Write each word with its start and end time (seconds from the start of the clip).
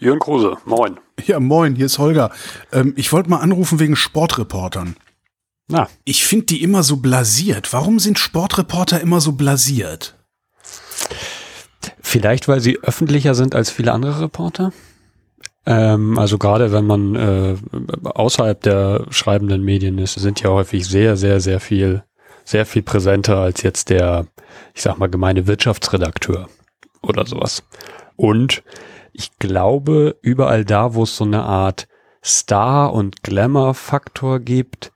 Jürgen 0.00 0.18
Kruse, 0.18 0.56
moin. 0.64 0.98
Ja, 1.26 1.38
moin, 1.38 1.76
hier 1.76 1.84
ist 1.84 1.98
Holger. 1.98 2.30
Ähm, 2.72 2.94
ich 2.96 3.12
wollte 3.12 3.28
mal 3.28 3.40
anrufen 3.40 3.78
wegen 3.78 3.96
Sportreportern. 3.96 4.96
Na. 5.68 5.88
Ich 6.04 6.24
finde 6.24 6.46
die 6.46 6.62
immer 6.62 6.82
so 6.82 6.96
blasiert. 6.96 7.74
Warum 7.74 7.98
sind 7.98 8.18
Sportreporter 8.18 9.00
immer 9.00 9.20
so 9.20 9.32
blasiert? 9.32 10.16
Vielleicht, 12.00 12.48
weil 12.48 12.60
sie 12.60 12.78
öffentlicher 12.82 13.34
sind 13.34 13.54
als 13.54 13.70
viele 13.70 13.92
andere 13.92 14.22
Reporter. 14.22 14.72
Ähm, 15.66 16.18
also 16.18 16.38
gerade 16.38 16.72
wenn 16.72 16.86
man 16.86 17.14
äh, 17.14 17.56
außerhalb 18.04 18.58
der 18.62 19.06
schreibenden 19.10 19.62
Medien 19.62 19.98
ist, 19.98 20.14
sind 20.14 20.40
ja 20.40 20.48
häufig 20.48 20.86
sehr, 20.86 21.18
sehr, 21.18 21.40
sehr 21.40 21.60
viel, 21.60 22.04
sehr 22.44 22.64
viel 22.64 22.82
präsenter 22.82 23.36
als 23.36 23.62
jetzt 23.62 23.90
der, 23.90 24.26
ich 24.74 24.80
sag 24.80 24.96
mal, 24.96 25.10
gemeine 25.10 25.46
Wirtschaftsredakteur 25.46 26.48
oder 27.02 27.26
sowas. 27.26 27.62
Und 28.16 28.62
ich 29.12 29.38
glaube, 29.38 30.16
überall 30.22 30.64
da, 30.64 30.94
wo 30.94 31.04
es 31.04 31.16
so 31.16 31.24
eine 31.24 31.42
Art 31.42 31.88
Star- 32.24 32.92
und 32.92 33.22
Glamour-Faktor 33.22 34.40
gibt, 34.40 34.92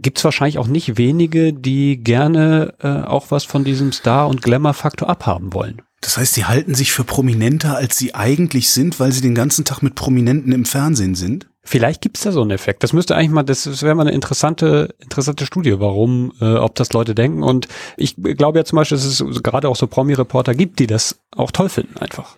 gibt 0.00 0.18
es 0.18 0.24
wahrscheinlich 0.24 0.58
auch 0.58 0.66
nicht 0.66 0.98
wenige, 0.98 1.52
die 1.52 1.98
gerne 2.02 2.74
äh, 2.80 3.02
auch 3.02 3.30
was 3.30 3.44
von 3.44 3.64
diesem 3.64 3.92
Star- 3.92 4.28
und 4.28 4.42
Glamour-Faktor 4.42 5.08
abhaben 5.08 5.52
wollen. 5.52 5.82
Das 6.00 6.18
heißt, 6.18 6.34
sie 6.34 6.44
halten 6.44 6.74
sich 6.74 6.92
für 6.92 7.04
prominenter, 7.04 7.76
als 7.76 7.96
sie 7.96 8.14
eigentlich 8.14 8.68
sind, 8.70 9.00
weil 9.00 9.12
sie 9.12 9.22
den 9.22 9.34
ganzen 9.34 9.64
Tag 9.64 9.82
mit 9.82 9.94
Prominenten 9.94 10.52
im 10.52 10.66
Fernsehen 10.66 11.14
sind? 11.14 11.48
Vielleicht 11.66 12.02
gibt's 12.02 12.20
da 12.20 12.30
so 12.30 12.42
einen 12.42 12.50
Effekt. 12.50 12.82
Das 12.82 12.92
müsste 12.92 13.16
eigentlich 13.16 13.30
mal, 13.30 13.42
das, 13.42 13.64
das 13.64 13.82
wäre 13.82 13.94
mal 13.94 14.02
eine 14.02 14.12
interessante, 14.12 14.94
interessante 14.98 15.46
Studie, 15.46 15.80
warum, 15.80 16.32
äh, 16.42 16.56
ob 16.56 16.74
das 16.74 16.92
Leute 16.92 17.14
denken. 17.14 17.42
Und 17.42 17.68
ich 17.96 18.16
glaube 18.16 18.58
ja 18.58 18.66
zum 18.66 18.76
Beispiel, 18.76 18.98
dass 18.98 19.06
es 19.06 19.42
gerade 19.42 19.70
auch 19.70 19.76
so 19.76 19.86
Promi-Reporter 19.86 20.54
gibt, 20.54 20.78
die 20.78 20.86
das 20.86 21.20
auch 21.34 21.50
toll 21.50 21.70
finden, 21.70 21.96
einfach. 21.96 22.36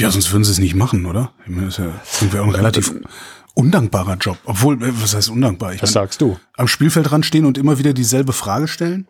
Ja, 0.00 0.10
sonst 0.10 0.32
würden 0.32 0.44
sie 0.44 0.52
es 0.52 0.58
nicht 0.58 0.74
machen, 0.74 1.06
oder? 1.06 1.32
Ich 1.44 1.50
meine, 1.50 1.66
das 1.66 1.78
ist 1.78 2.32
ja 2.32 2.40
auch 2.40 2.46
ein 2.46 2.54
relativ 2.54 2.92
undankbarer 3.54 4.16
Job. 4.16 4.38
Obwohl, 4.44 4.82
äh, 4.82 4.92
was 5.02 5.14
heißt 5.14 5.30
undankbar? 5.30 5.74
Ich 5.74 5.82
was 5.82 5.94
meine, 5.94 6.06
sagst 6.06 6.20
du? 6.20 6.38
Am 6.56 6.68
Spielfeldrand 6.68 7.26
stehen 7.26 7.44
und 7.44 7.58
immer 7.58 7.78
wieder 7.78 7.92
dieselbe 7.92 8.32
Frage 8.32 8.68
stellen? 8.68 9.06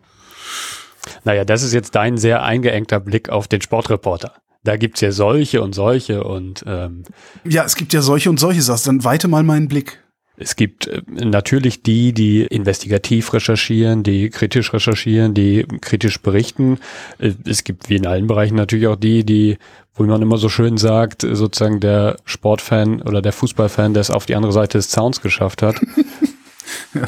Naja, 1.23 1.45
das 1.45 1.63
ist 1.63 1.73
jetzt 1.73 1.95
dein 1.95 2.17
sehr 2.17 2.43
eingeengter 2.43 2.99
Blick 2.99 3.29
auf 3.29 3.47
den 3.47 3.61
Sportreporter. 3.61 4.33
Da 4.63 4.77
gibt's 4.77 5.01
ja 5.01 5.11
solche 5.11 5.61
und 5.61 5.73
solche 5.73 6.23
und 6.23 6.63
ähm, 6.67 7.03
Ja, 7.43 7.63
es 7.63 7.75
gibt 7.75 7.93
ja 7.93 8.01
solche 8.01 8.29
und 8.29 8.39
solche 8.39 8.61
Sachen. 8.61 8.83
Dann 8.85 9.03
weite 9.03 9.27
mal 9.27 9.43
meinen 9.43 9.67
Blick. 9.67 9.99
Es 10.37 10.55
gibt 10.55 10.87
äh, 10.87 11.01
natürlich 11.07 11.83
die, 11.83 12.13
die 12.13 12.43
investigativ 12.43 13.33
recherchieren, 13.33 14.03
die 14.03 14.29
kritisch 14.29 14.73
recherchieren, 14.73 15.33
die 15.33 15.65
kritisch 15.81 16.21
berichten. 16.21 16.79
Äh, 17.19 17.33
es 17.45 17.63
gibt 17.63 17.89
wie 17.89 17.95
in 17.95 18.07
allen 18.07 18.27
Bereichen 18.27 18.55
natürlich 18.55 18.87
auch 18.87 18.95
die, 18.95 19.23
die, 19.23 19.57
wo 19.95 20.03
man 20.03 20.21
immer 20.21 20.37
so 20.37 20.49
schön 20.49 20.77
sagt, 20.77 21.21
sozusagen 21.21 21.79
der 21.79 22.17
Sportfan 22.25 23.01
oder 23.01 23.21
der 23.21 23.33
Fußballfan, 23.33 23.93
der 23.93 24.01
es 24.01 24.11
auf 24.11 24.25
die 24.25 24.35
andere 24.35 24.51
Seite 24.51 24.77
des 24.77 24.89
Zauns 24.89 25.21
geschafft 25.21 25.61
hat. 25.61 25.75
ja. 26.93 27.07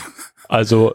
Also 0.49 0.93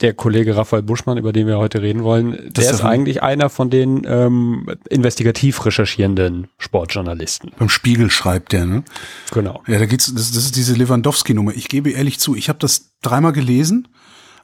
der 0.00 0.12
Kollege 0.12 0.54
Raphael 0.54 0.82
Buschmann, 0.82 1.16
über 1.16 1.32
den 1.32 1.46
wir 1.46 1.56
heute 1.56 1.80
reden 1.80 2.02
wollen, 2.02 2.50
das 2.52 2.66
der 2.66 2.74
ist 2.74 2.84
eigentlich 2.84 3.22
einer 3.22 3.48
von 3.48 3.70
den 3.70 4.02
ähm, 4.06 4.68
investigativ 4.90 5.64
recherchierenden 5.64 6.48
Sportjournalisten. 6.58 7.52
Beim 7.58 7.70
Spiegel 7.70 8.10
schreibt 8.10 8.52
der, 8.52 8.66
ne? 8.66 8.84
Genau. 9.30 9.62
Ja, 9.66 9.78
da 9.78 9.86
geht's. 9.86 10.12
Das, 10.12 10.32
das 10.32 10.44
ist 10.44 10.56
diese 10.56 10.74
Lewandowski-Nummer. 10.74 11.52
Ich 11.54 11.68
gebe 11.68 11.90
ehrlich 11.90 12.18
zu, 12.18 12.34
ich 12.34 12.50
habe 12.50 12.58
das 12.58 12.92
dreimal 13.00 13.32
gelesen 13.32 13.88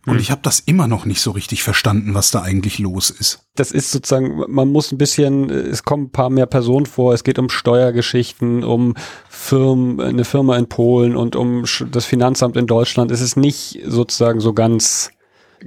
und 0.07 0.15
hm. 0.15 0.21
ich 0.21 0.31
habe 0.31 0.41
das 0.43 0.61
immer 0.61 0.87
noch 0.87 1.05
nicht 1.05 1.21
so 1.21 1.33
richtig 1.33 1.63
verstanden, 1.63 2.15
was 2.15 2.31
da 2.31 2.43
eigentlich 2.43 2.79
los 2.79 3.11
ist. 3.11 3.41
Das 3.57 3.73
ist 3.73 3.91
sozusagen, 3.91 4.43
man 4.49 4.71
muss 4.71 4.93
ein 4.93 4.99
bisschen, 4.99 5.51
es 5.51 5.83
kommen 5.83 6.05
ein 6.05 6.11
paar 6.11 6.31
mehr 6.31 6.47
Personen 6.47 6.87
vor, 6.87 7.13
es 7.13 7.25
geht 7.25 7.39
um 7.39 7.51
Steuergeschichten, 7.51 8.65
um 8.65 8.95
Firmen, 9.29 10.01
eine 10.01 10.25
Firma 10.25 10.57
in 10.57 10.69
Polen 10.69 11.17
und 11.17 11.37
um 11.37 11.65
das 11.91 12.05
Finanzamt 12.05 12.57
in 12.57 12.67
Deutschland. 12.67 13.11
Es 13.11 13.21
ist 13.21 13.37
nicht 13.37 13.81
sozusagen 13.85 14.41
so 14.41 14.53
ganz, 14.53 15.11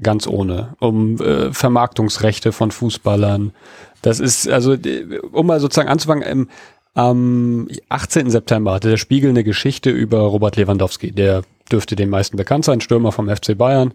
ganz 0.01 0.27
ohne. 0.27 0.75
Um 0.79 1.19
äh, 1.19 1.53
Vermarktungsrechte 1.53 2.51
von 2.51 2.71
Fußballern. 2.71 3.51
Das 4.01 4.19
ist, 4.19 4.49
also, 4.49 4.75
um 5.31 5.45
mal 5.45 5.59
sozusagen 5.59 5.89
anzufangen, 5.89 6.23
im, 6.23 6.49
am 6.93 7.67
18. 7.89 8.29
September 8.29 8.73
hatte 8.73 8.89
der 8.89 8.97
Spiegel 8.97 9.29
eine 9.29 9.43
Geschichte 9.43 9.89
über 9.89 10.19
Robert 10.19 10.55
Lewandowski. 10.57 11.11
Der 11.11 11.43
dürfte 11.71 11.95
den 11.95 12.09
meisten 12.09 12.37
bekannt 12.37 12.65
sein, 12.65 12.81
Stürmer 12.81 13.11
vom 13.11 13.29
FC 13.29 13.57
Bayern 13.57 13.93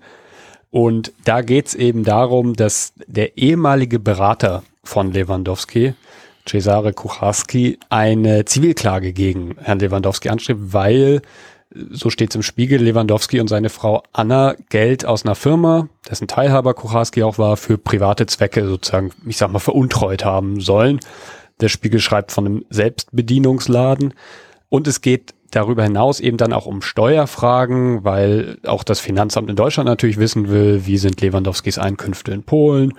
und 0.70 1.12
da 1.24 1.42
geht's 1.42 1.74
eben 1.74 2.04
darum, 2.04 2.54
dass 2.54 2.92
der 3.06 3.38
ehemalige 3.38 3.98
Berater 3.98 4.62
von 4.84 5.12
Lewandowski, 5.12 5.94
Cesare 6.48 6.92
Kucharski, 6.92 7.78
eine 7.88 8.44
Zivilklage 8.44 9.12
gegen 9.12 9.56
Herrn 9.58 9.78
Lewandowski 9.78 10.28
anstrebt, 10.28 10.72
weil, 10.72 11.22
so 11.90 12.10
steht's 12.10 12.36
im 12.36 12.42
Spiegel, 12.42 12.80
Lewandowski 12.80 13.40
und 13.40 13.48
seine 13.48 13.68
Frau 13.68 14.02
Anna 14.12 14.54
Geld 14.68 15.04
aus 15.04 15.24
einer 15.24 15.34
Firma, 15.34 15.88
dessen 16.08 16.28
Teilhaber 16.28 16.74
Kucharski 16.74 17.22
auch 17.22 17.38
war, 17.38 17.56
für 17.56 17.78
private 17.78 18.26
Zwecke 18.26 18.66
sozusagen, 18.66 19.12
ich 19.26 19.36
sag 19.36 19.50
mal, 19.50 19.58
veruntreut 19.58 20.24
haben 20.24 20.60
sollen. 20.60 21.00
Der 21.60 21.68
Spiegel 21.68 22.00
schreibt 22.00 22.32
von 22.32 22.46
einem 22.46 22.64
Selbstbedienungsladen. 22.70 24.14
Und 24.68 24.86
es 24.88 25.00
geht 25.00 25.34
darüber 25.50 25.82
hinaus 25.82 26.20
eben 26.20 26.36
dann 26.36 26.52
auch 26.52 26.66
um 26.66 26.82
Steuerfragen, 26.82 28.04
weil 28.04 28.58
auch 28.66 28.84
das 28.84 29.00
Finanzamt 29.00 29.50
in 29.50 29.56
Deutschland 29.56 29.88
natürlich 29.88 30.18
wissen 30.18 30.48
will, 30.48 30.86
wie 30.86 30.98
sind 30.98 31.20
Lewandowskis 31.20 31.78
Einkünfte 31.78 32.32
in 32.32 32.42
Polen. 32.42 32.94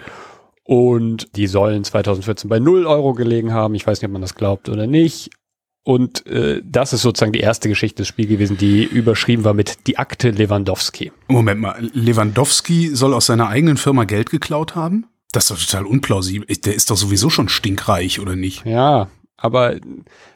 Und 0.63 1.35
die 1.35 1.47
sollen 1.47 1.83
2014 1.83 2.49
bei 2.49 2.59
0 2.59 2.85
Euro 2.85 3.13
gelegen 3.13 3.53
haben. 3.53 3.75
Ich 3.75 3.87
weiß 3.87 4.01
nicht, 4.01 4.07
ob 4.07 4.13
man 4.13 4.21
das 4.21 4.35
glaubt 4.35 4.67
oder 4.67 4.85
nicht. 4.85 5.29
Und 5.83 6.27
äh, 6.27 6.61
das 6.65 6.91
ist 6.91 7.01
sozusagen 7.01 7.31
die 7.31 7.39
erste 7.39 7.69
Geschichte 7.69 8.01
des 8.01 8.09
Spiels 8.09 8.27
gewesen, 8.27 8.57
die 8.57 8.83
überschrieben 8.83 9.45
war 9.45 9.53
mit 9.53 9.87
die 9.87 9.97
Akte 9.97 10.31
Lewandowski. 10.31 11.13
Moment 11.29 11.61
mal, 11.61 11.89
Lewandowski 11.93 12.93
soll 12.93 13.13
aus 13.13 13.27
seiner 13.27 13.47
eigenen 13.47 13.77
Firma 13.77 14.03
Geld 14.03 14.29
geklaut 14.29 14.75
haben? 14.75 15.05
Das 15.31 15.45
ist 15.45 15.51
doch 15.51 15.65
total 15.65 15.85
unplausibel. 15.85 16.45
Der 16.57 16.75
ist 16.75 16.91
doch 16.91 16.97
sowieso 16.97 17.29
schon 17.29 17.47
stinkreich, 17.47 18.19
oder 18.19 18.35
nicht? 18.35 18.65
Ja, 18.65 19.07
aber 19.37 19.75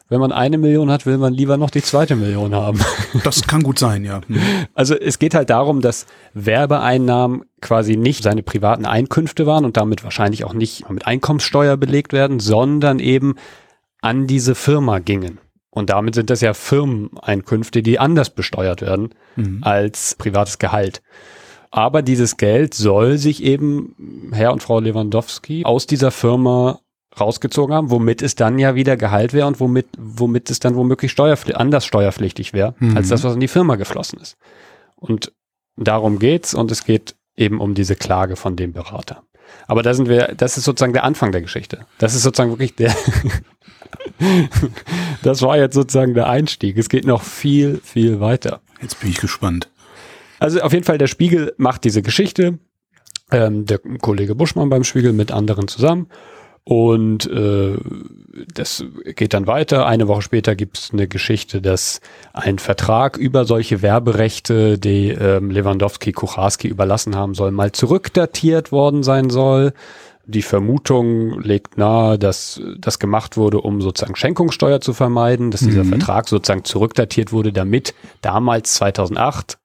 wenn 0.08 0.20
man 0.20 0.30
eine 0.30 0.58
Million 0.58 0.90
hat, 0.90 1.06
will 1.06 1.18
man 1.18 1.34
lieber 1.34 1.56
noch 1.56 1.70
die 1.70 1.82
zweite 1.82 2.16
Million 2.16 2.54
haben. 2.54 2.80
Das 3.24 3.42
kann 3.42 3.62
gut 3.62 3.78
sein, 3.78 4.04
ja. 4.04 4.20
Hm. 4.26 4.40
Also 4.74 4.94
es 4.94 5.18
geht 5.18 5.34
halt 5.34 5.50
darum, 5.50 5.80
dass 5.80 6.06
Werbeeinnahmen 6.32 7.44
quasi 7.60 7.96
nicht 7.96 8.22
seine 8.22 8.42
privaten 8.42 8.86
Einkünfte 8.86 9.46
waren 9.46 9.64
und 9.64 9.76
damit 9.76 10.02
wahrscheinlich 10.02 10.44
auch 10.44 10.54
nicht 10.54 10.88
mit 10.88 11.06
Einkommenssteuer 11.06 11.76
belegt 11.76 12.12
werden, 12.12 12.40
sondern 12.40 13.00
eben 13.00 13.34
an 14.00 14.26
diese 14.26 14.54
Firma 14.54 14.98
gingen. 14.98 15.38
Und 15.70 15.90
damit 15.90 16.14
sind 16.14 16.30
das 16.30 16.40
ja 16.40 16.54
Firmeneinkünfte, 16.54 17.82
die 17.82 17.98
anders 17.98 18.30
besteuert 18.30 18.82
werden 18.82 19.14
mhm. 19.36 19.58
als 19.62 20.14
privates 20.16 20.58
Gehalt. 20.58 21.02
Aber 21.70 22.02
dieses 22.02 22.36
Geld 22.36 22.74
soll 22.74 23.16
sich 23.16 23.42
eben 23.42 24.30
Herr 24.32 24.52
und 24.52 24.62
Frau 24.62 24.80
Lewandowski 24.80 25.64
aus 25.64 25.86
dieser 25.86 26.10
Firma 26.10 26.80
rausgezogen 27.18 27.74
haben, 27.74 27.90
womit 27.90 28.22
es 28.22 28.34
dann 28.34 28.58
ja 28.58 28.74
wieder 28.74 28.96
Gehalt 28.96 29.32
wäre 29.32 29.46
und 29.46 29.60
womit, 29.60 29.86
womit 29.98 30.50
es 30.50 30.60
dann 30.60 30.74
womöglich 30.74 31.12
steuerpflichtig, 31.12 31.60
anders 31.60 31.84
steuerpflichtig 31.84 32.52
wäre, 32.52 32.74
mhm. 32.78 32.96
als 32.96 33.08
das, 33.08 33.24
was 33.24 33.34
in 33.34 33.40
die 33.40 33.48
Firma 33.48 33.76
geflossen 33.76 34.18
ist. 34.20 34.36
Und 34.96 35.32
darum 35.76 36.18
geht's 36.18 36.54
und 36.54 36.70
es 36.70 36.84
geht 36.84 37.16
eben 37.36 37.60
um 37.60 37.74
diese 37.74 37.96
Klage 37.96 38.36
von 38.36 38.56
dem 38.56 38.72
Berater. 38.72 39.22
Aber 39.66 39.82
da 39.82 39.92
sind 39.92 40.08
wir, 40.08 40.34
das 40.36 40.56
ist 40.56 40.64
sozusagen 40.64 40.94
der 40.94 41.04
Anfang 41.04 41.32
der 41.32 41.42
Geschichte. 41.42 41.86
Das 41.98 42.14
ist 42.14 42.22
sozusagen 42.22 42.50
wirklich 42.50 42.74
der, 42.76 42.94
das 45.22 45.42
war 45.42 45.58
jetzt 45.58 45.74
sozusagen 45.74 46.14
der 46.14 46.28
Einstieg. 46.28 46.78
Es 46.78 46.88
geht 46.88 47.06
noch 47.06 47.22
viel, 47.22 47.80
viel 47.84 48.20
weiter. 48.20 48.60
Jetzt 48.80 49.00
bin 49.00 49.10
ich 49.10 49.18
gespannt. 49.18 49.68
Also 50.38 50.60
auf 50.60 50.72
jeden 50.72 50.84
Fall, 50.84 50.98
der 50.98 51.06
Spiegel 51.06 51.54
macht 51.58 51.84
diese 51.84 52.02
Geschichte, 52.02 52.58
ähm, 53.30 53.66
der 53.66 53.78
Kollege 53.78 54.34
Buschmann 54.34 54.70
beim 54.70 54.84
Spiegel 54.84 55.12
mit 55.12 55.30
anderen 55.30 55.68
zusammen 55.68 56.08
und 56.64 57.26
äh, 57.26 57.76
das 58.54 58.84
geht 59.16 59.34
dann 59.34 59.46
weiter. 59.46 59.86
Eine 59.86 60.06
Woche 60.06 60.22
später 60.22 60.54
gibt 60.54 60.78
es 60.78 60.90
eine 60.92 61.08
Geschichte, 61.08 61.60
dass 61.60 62.00
ein 62.32 62.58
Vertrag 62.58 63.16
über 63.16 63.44
solche 63.44 63.82
Werberechte, 63.82 64.78
die 64.78 65.08
ähm, 65.08 65.50
Lewandowski 65.50 66.12
Kucharski 66.12 66.68
überlassen 66.68 67.16
haben 67.16 67.34
soll, 67.34 67.50
mal 67.50 67.72
zurückdatiert 67.72 68.70
worden 68.70 69.02
sein 69.02 69.28
soll. 69.28 69.72
Die 70.24 70.42
Vermutung 70.42 71.40
legt 71.40 71.78
nahe, 71.78 72.16
dass 72.16 72.60
das 72.78 73.00
gemacht 73.00 73.36
wurde, 73.36 73.60
um 73.60 73.82
sozusagen 73.82 74.14
Schenkungssteuer 74.14 74.80
zu 74.80 74.92
vermeiden, 74.92 75.50
dass 75.50 75.62
dieser 75.62 75.82
mhm. 75.82 75.88
Vertrag 75.88 76.28
sozusagen 76.28 76.62
zurückdatiert 76.62 77.32
wurde, 77.32 77.52
damit 77.52 77.92
damals 78.20 78.74
2008 78.74 79.58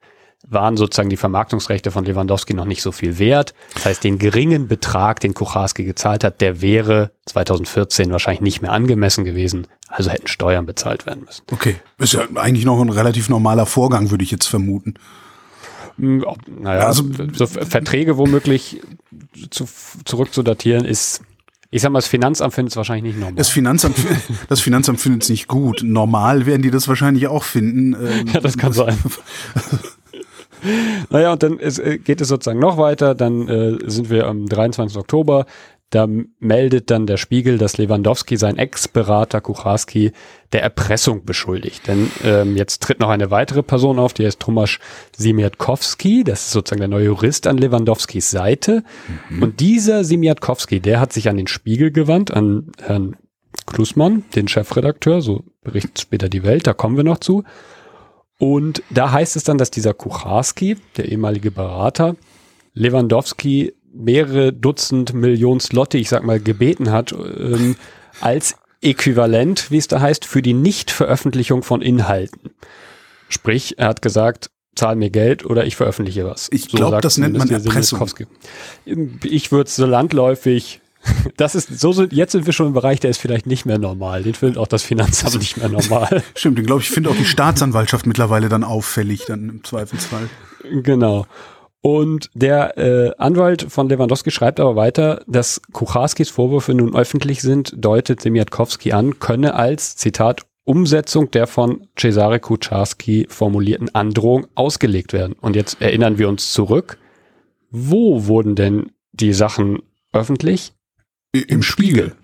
waren 0.49 0.77
sozusagen 0.77 1.09
die 1.09 1.17
Vermarktungsrechte 1.17 1.91
von 1.91 2.05
Lewandowski 2.05 2.53
noch 2.53 2.65
nicht 2.65 2.81
so 2.81 2.91
viel 2.91 3.19
wert. 3.19 3.53
Das 3.73 3.85
heißt, 3.85 4.03
den 4.03 4.17
geringen 4.17 4.67
Betrag, 4.67 5.19
den 5.19 5.33
Kucharski 5.33 5.83
gezahlt 5.83 6.23
hat, 6.23 6.41
der 6.41 6.61
wäre 6.61 7.11
2014 7.25 8.11
wahrscheinlich 8.11 8.41
nicht 8.41 8.61
mehr 8.61 8.71
angemessen 8.71 9.25
gewesen. 9.25 9.67
Also 9.89 10.09
hätten 10.09 10.27
Steuern 10.27 10.65
bezahlt 10.65 11.05
werden 11.05 11.23
müssen. 11.25 11.43
Okay, 11.51 11.75
ist 11.97 12.13
ja 12.13 12.21
eigentlich 12.35 12.65
noch 12.65 12.79
ein 12.81 12.89
relativ 12.89 13.29
normaler 13.29 13.65
Vorgang, 13.65 14.11
würde 14.11 14.23
ich 14.23 14.31
jetzt 14.31 14.47
vermuten. 14.47 14.95
Hm, 15.97 16.25
naja, 16.59 16.87
also, 16.87 17.03
so 17.33 17.47
Verträge 17.47 18.17
womöglich 18.17 18.81
zu, 19.49 19.67
zurückzudatieren 20.05 20.85
ist 20.85 21.21
Ich 21.71 21.81
sag 21.81 21.91
mal, 21.91 21.99
das 21.99 22.07
Finanzamt 22.07 22.53
findet 22.53 22.73
es 22.73 22.77
wahrscheinlich 22.77 23.15
nicht 23.15 23.19
normal. 23.19 23.35
Das 23.35 23.49
Finanzamt, 23.49 23.97
das 24.49 24.59
Finanzamt 24.59 25.01
findet 25.01 25.23
es 25.23 25.29
nicht 25.29 25.47
gut. 25.47 25.81
Normal 25.83 26.45
werden 26.45 26.61
die 26.61 26.71
das 26.71 26.87
wahrscheinlich 26.87 27.27
auch 27.27 27.43
finden. 27.43 27.93
Ähm, 27.93 28.27
ja, 28.33 28.39
das 28.39 28.57
kann 28.57 28.73
sein. 28.73 28.97
naja, 31.09 31.33
und 31.33 31.43
dann 31.43 31.59
ist, 31.59 31.79
äh, 31.79 31.97
geht 31.97 32.21
es 32.21 32.27
sozusagen 32.27 32.59
noch 32.59 32.77
weiter. 32.77 33.15
Dann 33.15 33.47
äh, 33.47 33.77
sind 33.89 34.09
wir 34.09 34.27
am 34.27 34.47
23. 34.47 34.97
Oktober. 34.97 35.45
Da 35.89 36.05
meldet 36.39 36.91
dann 36.91 37.07
der 37.07 37.15
Spiegel, 37.15 37.57
dass 37.57 37.77
Lewandowski 37.77 38.35
sein 38.35 38.57
Ex-Berater 38.57 39.39
Kucharski 39.39 40.11
der 40.51 40.61
Erpressung 40.61 41.23
beschuldigt. 41.23 41.87
Denn 41.87 42.11
ähm, 42.25 42.57
jetzt 42.57 42.83
tritt 42.83 42.99
noch 42.99 43.07
eine 43.07 43.31
weitere 43.31 43.63
Person 43.63 43.97
auf, 43.97 44.13
die 44.13 44.25
heißt 44.25 44.41
Tomasz 44.41 44.79
Simiatkowski. 45.15 46.25
Das 46.25 46.41
ist 46.41 46.51
sozusagen 46.51 46.81
der 46.81 46.89
neue 46.89 47.05
Jurist 47.05 47.47
an 47.47 47.57
Lewandowskis 47.57 48.29
Seite. 48.29 48.83
Mhm. 49.29 49.43
Und 49.43 49.59
dieser 49.61 50.03
Simiatkowski, 50.03 50.81
der 50.81 50.99
hat 50.99 51.13
sich 51.13 51.29
an 51.29 51.37
den 51.37 51.47
Spiegel 51.47 51.91
gewandt, 51.91 52.31
an 52.31 52.73
Herrn 52.81 53.15
Klusmann, 53.65 54.25
den 54.35 54.49
Chefredakteur, 54.49 55.21
so 55.21 55.43
berichtet 55.63 55.99
später 55.99 56.27
die 56.27 56.43
Welt, 56.43 56.67
da 56.67 56.73
kommen 56.73 56.97
wir 56.97 57.03
noch 57.03 57.19
zu. 57.19 57.43
Und 58.39 58.83
da 58.89 59.11
heißt 59.11 59.35
es 59.35 59.43
dann, 59.43 59.57
dass 59.57 59.71
dieser 59.71 59.93
Kucharski, 59.93 60.77
der 60.95 61.09
ehemalige 61.09 61.51
Berater, 61.51 62.15
Lewandowski 62.73 63.73
mehrere 63.93 64.53
Dutzend 64.53 65.13
Millionen 65.13 65.59
Slotte, 65.59 65.97
ich 65.97 66.09
sag 66.09 66.23
mal, 66.23 66.39
gebeten 66.39 66.91
hat, 66.91 67.13
ähm, 67.13 67.75
als 68.21 68.55
Äquivalent, 68.81 69.71
wie 69.71 69.77
es 69.77 69.87
da 69.87 69.99
heißt, 70.01 70.25
für 70.25 70.43
die 70.43 70.53
Nichtveröffentlichung 70.53 71.63
von 71.63 71.81
Inhalten. 71.81 72.51
Sprich, 73.29 73.79
er 73.79 73.87
hat 73.87 74.03
gesagt, 74.03 74.51
zahl 74.75 74.95
mir 74.95 75.09
Geld 75.09 75.43
oder 75.43 75.65
ich 75.65 75.75
veröffentliche 75.75 76.25
was. 76.25 76.47
Ich 76.51 76.65
so 76.65 76.77
glaube, 76.77 77.01
das 77.01 77.17
nennt 77.17 77.37
man 77.37 77.49
Erpressung. 77.49 78.07
Ich 79.23 79.51
würde 79.51 79.69
so 79.69 79.85
landläufig 79.85 80.81
das 81.37 81.55
ist 81.55 81.79
so, 81.79 81.91
jetzt 82.03 82.31
sind 82.31 82.45
wir 82.45 82.53
schon 82.53 82.67
im 82.67 82.73
Bereich, 82.73 82.99
der 82.99 83.09
ist 83.09 83.19
vielleicht 83.19 83.47
nicht 83.47 83.65
mehr 83.65 83.77
normal. 83.77 84.23
Den 84.23 84.33
findet 84.33 84.57
auch 84.57 84.67
das 84.67 84.83
Finanzamt 84.83 85.25
also, 85.25 85.39
nicht 85.39 85.57
mehr 85.57 85.69
normal. 85.69 86.23
Stimmt, 86.35 86.57
den 86.57 86.65
glaube 86.65 86.81
ich, 86.81 86.89
finde 86.89 87.09
auch 87.09 87.15
die 87.15 87.25
Staatsanwaltschaft 87.25 88.05
mittlerweile 88.05 88.49
dann 88.49 88.63
auffällig, 88.63 89.25
dann 89.25 89.49
im 89.49 89.63
Zweifelsfall. 89.63 90.29
Genau. 90.83 91.25
Und 91.81 92.29
der 92.33 92.77
äh, 92.77 93.11
Anwalt 93.17 93.67
von 93.69 93.87
Lewandowski 93.87 94.31
schreibt 94.31 94.59
aber 94.59 94.75
weiter, 94.75 95.21
dass 95.27 95.61
Kucharskis 95.71 96.29
Vorwürfe 96.29 96.73
nun 96.73 96.95
öffentlich 96.95 97.41
sind, 97.41 97.73
deutet 97.77 98.21
Semiatkowski 98.21 98.91
an, 98.91 99.19
könne 99.19 99.53
als, 99.53 99.95
Zitat, 99.95 100.41
Umsetzung 100.65 101.31
der 101.31 101.47
von 101.47 101.87
Cesare 101.97 102.41
Kucharski 102.41 103.27
formulierten 103.29 103.95
Androhung 103.95 104.47
ausgelegt 104.55 105.13
werden. 105.13 105.33
Und 105.39 105.55
jetzt 105.55 105.81
erinnern 105.81 106.17
wir 106.17 106.27
uns 106.27 106.51
zurück. 106.51 106.97
Wo 107.71 108.27
wurden 108.27 108.55
denn 108.55 108.91
die 109.13 109.31
Sachen 109.31 109.79
öffentlich? 110.11 110.73
Im, 111.41 111.57
Im 111.57 111.63
Spiegel. 111.63 112.15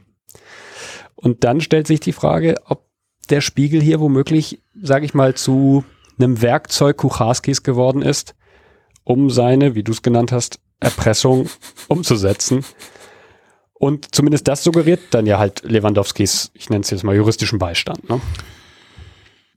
Und 1.16 1.44
dann 1.44 1.62
stellt 1.62 1.88
sich 1.88 2.00
die 2.00 2.14
Frage, 2.14 2.56
ob 2.66 2.86
der 3.30 3.42
Spiegel 3.42 3.82
hier 3.82 4.00
womöglich, 4.00 4.62
sage 4.82 5.06
ich 5.06 5.14
mal, 5.14 5.36
zu 5.36 5.86
einem 6.18 6.42
Werkzeug 6.42 6.98
Kucharskis 6.98 7.64
geworden 7.64 8.02
ist, 8.02 8.36
um 9.04 9.30
seine, 9.30 9.76
wie 9.76 9.84
du 9.84 9.92
es 9.92 10.02
genannt 10.02 10.32
hast, 10.32 10.60
Erpressung 10.80 11.50
umzusetzen. 11.88 12.64
Und 13.74 14.14
zumindest 14.14 14.48
das 14.48 14.64
suggeriert 14.64 15.00
dann 15.12 15.26
ja 15.26 15.40
halt 15.40 15.64
Lewandowskis, 15.64 16.52
ich 16.54 16.70
nenne 16.70 16.82
es 16.82 16.90
jetzt 16.90 17.04
mal 17.04 17.16
juristischen 17.16 17.60
Beistand. 17.60 18.10
Ne? 18.10 18.22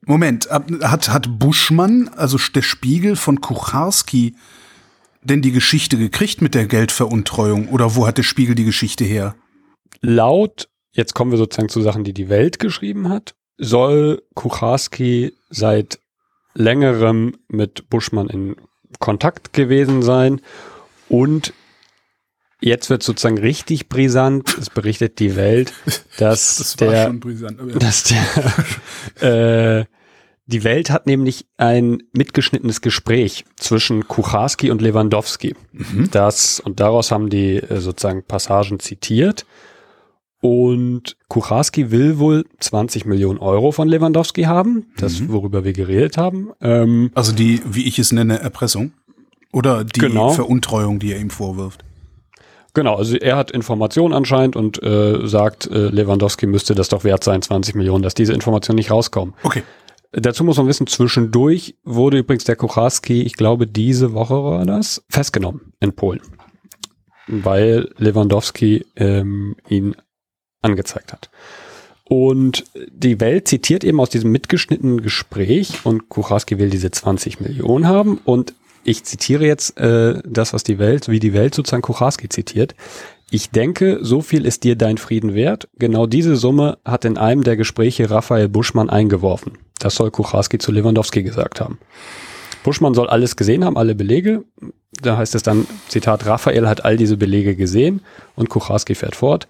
Moment, 0.04 0.48
hat, 0.50 1.08
hat 1.08 1.38
Buschmann, 1.38 2.08
also 2.16 2.38
der 2.54 2.62
Spiegel 2.62 3.16
von 3.16 3.40
Kucharski, 3.40 4.36
denn 5.22 5.42
die 5.42 5.50
Geschichte 5.50 5.98
gekriegt 5.98 6.40
mit 6.40 6.54
der 6.54 6.66
Geldveruntreuung 6.66 7.68
oder 7.68 7.96
wo 7.96 8.06
hat 8.06 8.18
der 8.18 8.22
Spiegel 8.22 8.54
die 8.54 8.64
Geschichte 8.64 9.04
her? 9.04 9.34
Laut, 10.00 10.68
jetzt 10.92 11.14
kommen 11.14 11.30
wir 11.30 11.38
sozusagen 11.38 11.68
zu 11.68 11.80
Sachen, 11.80 12.04
die 12.04 12.14
die 12.14 12.28
Welt 12.28 12.58
geschrieben 12.58 13.08
hat, 13.08 13.34
soll 13.58 14.22
Kucharski 14.34 15.32
seit 15.50 15.98
längerem 16.54 17.36
mit 17.48 17.88
Buschmann 17.90 18.28
in 18.28 18.56
Kontakt 18.98 19.52
gewesen 19.52 20.02
sein. 20.02 20.40
Und 21.08 21.52
jetzt 22.60 22.90
wird 22.90 23.02
sozusagen 23.02 23.38
richtig 23.38 23.88
brisant. 23.88 24.56
Es 24.58 24.70
berichtet 24.70 25.18
die 25.18 25.36
Welt, 25.36 25.72
dass 26.18 26.56
das 26.56 26.76
der, 26.76 27.12
brisant, 27.12 27.60
dass 27.82 28.04
der, 28.04 29.80
äh, 29.80 29.84
die 30.46 30.62
Welt 30.62 30.90
hat 30.90 31.06
nämlich 31.06 31.46
ein 31.56 32.04
mitgeschnittenes 32.12 32.80
Gespräch 32.80 33.44
zwischen 33.56 34.06
Kucharski 34.06 34.70
und 34.70 34.80
Lewandowski. 34.80 35.54
Mhm. 35.72 36.08
Das, 36.12 36.60
und 36.60 36.80
daraus 36.80 37.10
haben 37.10 37.30
die 37.30 37.56
äh, 37.56 37.80
sozusagen 37.80 38.22
Passagen 38.22 38.78
zitiert. 38.78 39.44
Und 40.46 41.16
Kucharski 41.26 41.90
will 41.90 42.20
wohl 42.20 42.44
20 42.60 43.04
Millionen 43.04 43.40
Euro 43.40 43.72
von 43.72 43.88
Lewandowski 43.88 44.44
haben, 44.44 44.86
das 44.96 45.18
mhm. 45.18 45.32
worüber 45.32 45.64
wir 45.64 45.72
geredet 45.72 46.16
haben. 46.16 46.50
Ähm, 46.60 47.10
also 47.14 47.32
die, 47.32 47.60
wie 47.64 47.88
ich 47.88 47.98
es 47.98 48.12
nenne, 48.12 48.38
Erpressung 48.38 48.92
oder 49.52 49.82
die 49.82 49.98
genau. 49.98 50.30
Veruntreuung, 50.30 51.00
die 51.00 51.12
er 51.12 51.18
ihm 51.18 51.30
vorwirft. 51.30 51.84
Genau, 52.74 52.94
also 52.94 53.16
er 53.16 53.36
hat 53.36 53.50
Informationen 53.50 54.14
anscheinend 54.14 54.54
und 54.54 54.80
äh, 54.84 55.26
sagt, 55.26 55.66
äh, 55.66 55.88
Lewandowski 55.88 56.46
müsste 56.46 56.76
das 56.76 56.90
doch 56.90 57.02
wert 57.02 57.24
sein, 57.24 57.42
20 57.42 57.74
Millionen, 57.74 58.04
dass 58.04 58.14
diese 58.14 58.32
Informationen 58.32 58.76
nicht 58.76 58.92
rauskommen. 58.92 59.34
Okay. 59.42 59.64
Dazu 60.12 60.44
muss 60.44 60.58
man 60.58 60.68
wissen, 60.68 60.86
zwischendurch 60.86 61.74
wurde 61.82 62.18
übrigens 62.18 62.44
der 62.44 62.54
Kucharski, 62.54 63.22
ich 63.22 63.32
glaube 63.32 63.66
diese 63.66 64.12
Woche 64.12 64.44
war 64.44 64.64
das, 64.64 65.02
festgenommen 65.08 65.72
in 65.80 65.92
Polen, 65.92 66.20
weil 67.26 67.90
Lewandowski 67.98 68.86
ähm, 68.94 69.56
ihn 69.68 69.96
angezeigt 70.66 71.12
hat. 71.12 71.30
Und 72.08 72.64
die 72.88 73.18
Welt 73.20 73.48
zitiert 73.48 73.82
eben 73.82 73.98
aus 73.98 74.10
diesem 74.10 74.30
mitgeschnittenen 74.30 75.02
Gespräch 75.02 75.84
und 75.84 76.08
Kucharski 76.08 76.58
will 76.58 76.70
diese 76.70 76.90
20 76.90 77.40
Millionen 77.40 77.88
haben 77.88 78.20
und 78.24 78.54
ich 78.84 79.02
zitiere 79.02 79.44
jetzt 79.44 79.76
äh, 79.78 80.22
das, 80.24 80.52
was 80.52 80.62
die 80.62 80.78
Welt, 80.78 81.08
wie 81.08 81.18
die 81.18 81.32
Welt 81.32 81.56
sozusagen 81.56 81.82
Kucharski 81.82 82.28
zitiert. 82.28 82.76
Ich 83.28 83.50
denke, 83.50 83.98
so 84.02 84.20
viel 84.20 84.46
ist 84.46 84.62
dir 84.62 84.76
dein 84.76 84.98
Frieden 84.98 85.34
wert. 85.34 85.68
Genau 85.76 86.06
diese 86.06 86.36
Summe 86.36 86.78
hat 86.84 87.04
in 87.04 87.18
einem 87.18 87.42
der 87.42 87.56
Gespräche 87.56 88.08
Raphael 88.08 88.48
Buschmann 88.48 88.88
eingeworfen. 88.88 89.58
Das 89.80 89.96
soll 89.96 90.12
Kucharski 90.12 90.58
zu 90.58 90.70
Lewandowski 90.70 91.24
gesagt 91.24 91.60
haben. 91.60 91.78
Buschmann 92.62 92.94
soll 92.94 93.08
alles 93.08 93.34
gesehen 93.34 93.64
haben, 93.64 93.76
alle 93.76 93.96
Belege. 93.96 94.44
Da 95.02 95.16
heißt 95.16 95.34
es 95.34 95.42
dann, 95.42 95.66
Zitat, 95.88 96.26
Raphael 96.26 96.68
hat 96.68 96.84
all 96.84 96.96
diese 96.96 97.16
Belege 97.16 97.56
gesehen 97.56 98.00
und 98.36 98.48
Kucharski 98.48 98.94
fährt 98.94 99.16
fort. 99.16 99.48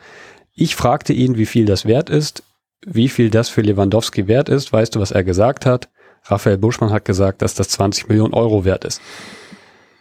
Ich 0.57 0.75
fragte 0.75 1.13
ihn, 1.13 1.37
wie 1.37 1.47
viel 1.47 1.67
das 1.67 1.85
wert 1.85 2.11
ist, 2.11 2.43
wie 2.85 3.09
viel 3.09 3.31
das 3.31 3.51
für 3.51 3.61
Lewandowski 3.61 4.27
wert 4.27 4.49
ist. 4.49 4.73
Weißt 4.73 4.95
du, 4.95 5.01
was 5.01 5.13
er 5.13 5.23
gesagt 5.23 5.67
hat? 5.67 5.91
Raphael 6.25 6.59
Buschmann 6.59 6.91
hat 6.91 7.05
gesagt, 7.05 7.43
dass 7.43 7.55
das 7.55 7.69
20 7.69 8.09
Millionen 8.09 8.35
Euro 8.35 8.65
wert 8.65 8.85
ist. 8.85 9.01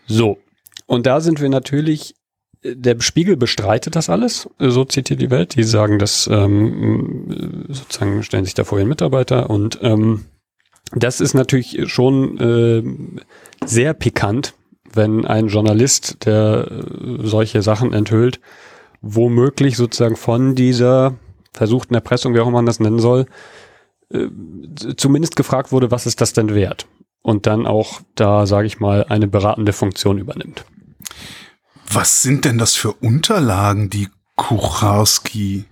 So. 0.07 0.39
Und 0.87 1.05
da 1.05 1.19
sind 1.19 1.41
wir 1.41 1.49
natürlich, 1.49 2.15
der 2.63 2.99
Spiegel 3.01 3.35
bestreitet 3.35 3.95
das 3.95 4.09
alles, 4.09 4.49
so 4.57 4.85
zitiert 4.85 5.21
die 5.21 5.29
Welt. 5.29 5.55
Die 5.55 5.63
sagen, 5.63 5.99
dass 5.99 6.27
ähm, 6.27 7.65
sozusagen 7.67 8.23
stellen 8.23 8.45
sich 8.45 8.53
da 8.53 8.63
vor 8.63 8.79
ihren 8.79 8.87
Mitarbeiter 8.87 9.49
und 9.49 9.79
ähm, 9.81 10.25
das 10.93 11.19
ist 11.19 11.33
natürlich 11.33 11.91
schon 11.91 12.37
äh, 12.37 13.65
sehr 13.65 13.93
pikant, 13.93 14.53
wenn 14.93 15.25
ein 15.25 15.47
Journalist, 15.47 16.25
der 16.25 16.67
äh, 16.69 17.27
solche 17.27 17.61
Sachen 17.61 17.91
enthüllt, 17.91 18.39
womöglich 19.05 19.77
sozusagen 19.77 20.15
von 20.15 20.55
dieser 20.55 21.13
versuchten 21.53 21.93
Erpressung, 21.93 22.33
wie 22.33 22.39
auch 22.39 22.47
immer 22.47 22.57
man 22.57 22.65
das 22.65 22.79
nennen 22.79 22.99
soll, 22.99 23.27
äh, 24.09 24.27
zumindest 24.97 25.35
gefragt 25.35 25.71
wurde, 25.71 25.91
was 25.91 26.07
ist 26.07 26.21
das 26.21 26.33
denn 26.33 26.53
wert? 26.53 26.87
Und 27.21 27.45
dann 27.45 27.65
auch 27.67 28.01
da, 28.15 28.45
sage 28.47 28.67
ich 28.67 28.79
mal, 28.79 29.05
eine 29.05 29.27
beratende 29.27 29.73
Funktion 29.73 30.17
übernimmt. 30.17 30.65
Was 31.91 32.23
sind 32.23 32.45
denn 32.45 32.57
das 32.57 32.75
für 32.75 32.93
Unterlagen, 32.93 33.89
die 33.89 34.09
Kucharski 34.35 35.65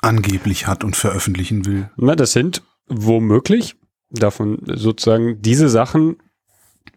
angeblich 0.00 0.66
hat 0.66 0.84
und 0.84 0.96
veröffentlichen 0.96 1.64
will? 1.66 1.88
Na, 1.96 2.16
das 2.16 2.32
sind 2.32 2.62
womöglich 2.88 3.76
davon 4.10 4.58
sozusagen 4.66 5.40
diese 5.40 5.68
Sachen, 5.68 6.16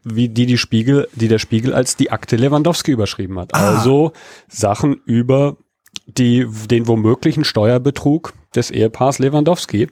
wie 0.04 0.30
die 0.30 0.46
die 0.46 0.58
Spiegel, 0.58 1.08
die 1.14 1.28
der 1.28 1.40
Spiegel 1.40 1.74
als 1.74 1.96
die 1.96 2.12
Akte 2.12 2.36
Lewandowski 2.36 2.92
überschrieben 2.92 3.40
hat. 3.40 3.54
Ah. 3.54 3.78
Also 3.78 4.12
Sachen 4.48 5.02
über 5.06 5.58
die, 6.08 6.48
den 6.70 6.88
womöglichen 6.88 7.44
Steuerbetrug 7.44 8.34
des 8.56 8.72
Ehepaars 8.72 9.20
Lewandowski. 9.20 9.88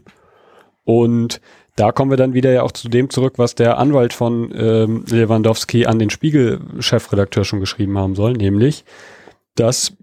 Und 0.84 1.42
da 1.76 1.92
kommen 1.92 2.12
wir 2.12 2.18
dann 2.18 2.34
wieder 2.34 2.52
ja 2.52 2.64
auch 2.64 2.72
zu 2.72 2.90
dem 2.90 3.10
zurück, 3.10 3.36
was 3.38 3.56
der 3.56 3.78
Anwalt 3.78 4.14
von 4.14 4.52
ähm, 4.54 5.06
Lewandowski 5.08 5.86
an 5.86 6.00
den 6.00 6.10
Spiegel-Chefredakteur 6.10 7.46
schon 7.46 7.60
geschrieben 7.60 7.98
haben 7.98 8.16
soll, 8.16 8.34
nämlich, 8.34 8.84
dass 9.56 9.94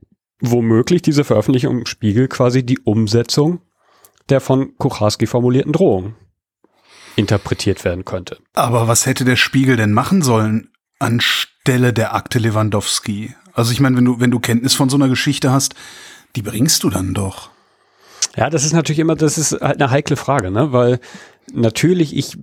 womöglich 0.40 1.02
diese 1.02 1.24
Veröffentlichung 1.24 1.80
im 1.80 1.86
Spiegel 1.86 2.28
quasi 2.28 2.64
die 2.64 2.78
Umsetzung 2.78 3.60
der 4.28 4.40
von 4.40 4.76
Kucharski 4.78 5.26
formulierten 5.26 5.72
Drohung 5.72 6.14
interpretiert 7.16 7.84
werden 7.84 8.04
könnte. 8.04 8.38
Aber 8.54 8.88
was 8.88 9.06
hätte 9.06 9.24
der 9.24 9.36
Spiegel 9.36 9.76
denn 9.76 9.92
machen 9.92 10.22
sollen 10.22 10.68
anstelle 10.98 11.92
der 11.92 12.14
Akte 12.14 12.38
Lewandowski? 12.38 13.34
Also 13.52 13.72
ich 13.72 13.80
meine, 13.80 13.96
wenn 13.96 14.04
du, 14.04 14.20
wenn 14.20 14.30
du 14.30 14.38
Kenntnis 14.38 14.74
von 14.74 14.88
so 14.88 14.96
einer 14.96 15.08
Geschichte 15.08 15.50
hast, 15.50 15.74
Die 16.36 16.42
bringst 16.42 16.84
du 16.84 16.90
dann 16.90 17.14
doch. 17.14 17.48
Ja, 18.36 18.50
das 18.50 18.64
ist 18.64 18.74
natürlich 18.74 18.98
immer, 18.98 19.16
das 19.16 19.38
ist 19.38 19.52
halt 19.52 19.80
eine 19.80 19.90
heikle 19.90 20.16
Frage, 20.16 20.50
ne? 20.50 20.70
Weil 20.72 21.00
natürlich 21.52 22.16
ich, 22.16 22.36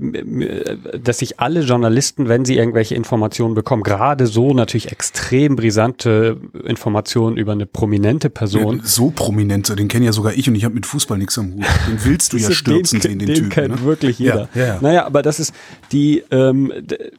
dass 1.01 1.19
sich 1.19 1.39
alle 1.39 1.62
Journalisten, 1.62 2.29
wenn 2.29 2.45
sie 2.45 2.57
irgendwelche 2.57 2.95
Informationen 2.95 3.53
bekommen, 3.53 3.83
gerade 3.83 4.27
so 4.27 4.53
natürlich 4.53 4.91
extrem 4.91 5.55
brisante 5.55 6.38
Informationen 6.65 7.38
über 7.38 7.51
eine 7.51 7.65
prominente 7.65 8.29
Person. 8.29 8.77
Ja, 8.77 8.83
so 8.83 9.12
prominent, 9.12 9.77
den 9.77 9.88
kenne 9.88 10.05
ja 10.05 10.13
sogar 10.13 10.33
ich 10.33 10.48
und 10.48 10.55
ich 10.55 10.65
habe 10.65 10.75
mit 10.75 10.86
Fußball 10.86 11.17
nichts 11.17 11.38
am 11.38 11.53
Hut. 11.53 11.65
Den 11.88 12.05
willst 12.05 12.33
du 12.33 12.38
ja 12.38 12.51
stürzen 12.51 13.00
den, 13.00 13.10
sehen, 13.10 13.19
den, 13.19 13.27
den 13.27 13.36
Typen. 13.36 13.50
kennt 13.50 13.75
ne? 13.75 13.83
wirklich 13.83 14.19
jeder. 14.19 14.50
Ja, 14.53 14.62
ja, 14.62 14.67
ja. 14.67 14.79
Naja, 14.81 15.05
aber 15.05 15.22
das 15.22 15.39
ist 15.39 15.53
die, 15.91 16.24
ähm, 16.31 16.72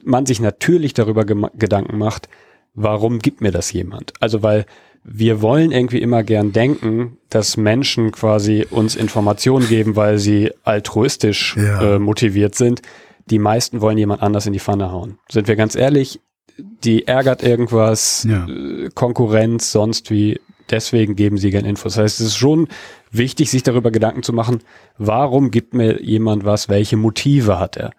man 0.04 0.26
sich 0.26 0.40
natürlich 0.40 0.94
darüber 0.94 1.24
Gedanken 1.24 1.98
macht, 1.98 2.28
warum 2.74 3.18
gibt 3.18 3.40
mir 3.40 3.52
das 3.52 3.72
jemand? 3.72 4.12
Also 4.20 4.42
weil 4.42 4.66
wir 5.04 5.42
wollen 5.42 5.70
irgendwie 5.70 6.00
immer 6.00 6.22
gern 6.22 6.52
denken, 6.52 7.18
dass 7.28 7.56
Menschen 7.58 8.10
quasi 8.10 8.66
uns 8.70 8.96
Informationen 8.96 9.68
geben, 9.68 9.96
weil 9.96 10.18
sie 10.18 10.50
altruistisch 10.62 11.56
Ja. 11.56 11.96
äh, 11.96 11.98
motiviert 11.98 12.54
sind. 12.54 12.80
Die 13.30 13.38
meisten 13.38 13.80
wollen 13.82 13.98
jemand 13.98 14.22
anders 14.22 14.46
in 14.46 14.52
die 14.54 14.60
Pfanne 14.60 14.90
hauen. 14.90 15.18
Sind 15.30 15.46
wir 15.46 15.56
ganz 15.56 15.74
ehrlich, 15.76 16.20
die 16.56 17.06
ärgert 17.06 17.42
irgendwas, 17.42 18.26
Ja. 18.28 18.46
äh, 18.48 18.88
Konkurrenz, 18.94 19.72
sonst 19.72 20.10
wie. 20.10 20.40
Deswegen 20.70 21.14
geben 21.16 21.36
sie 21.36 21.50
gern 21.50 21.66
Infos. 21.66 21.94
Das 21.94 22.02
heißt, 22.02 22.20
es 22.20 22.26
ist 22.28 22.36
schon 22.36 22.68
wichtig, 23.10 23.50
sich 23.50 23.62
darüber 23.62 23.90
Gedanken 23.90 24.22
zu 24.22 24.32
machen, 24.32 24.60
warum 24.96 25.50
gibt 25.50 25.74
mir 25.74 26.02
jemand 26.02 26.46
was, 26.46 26.70
welche 26.70 26.96
Motive 26.96 27.58
hat 27.58 27.76
er? 27.76 27.90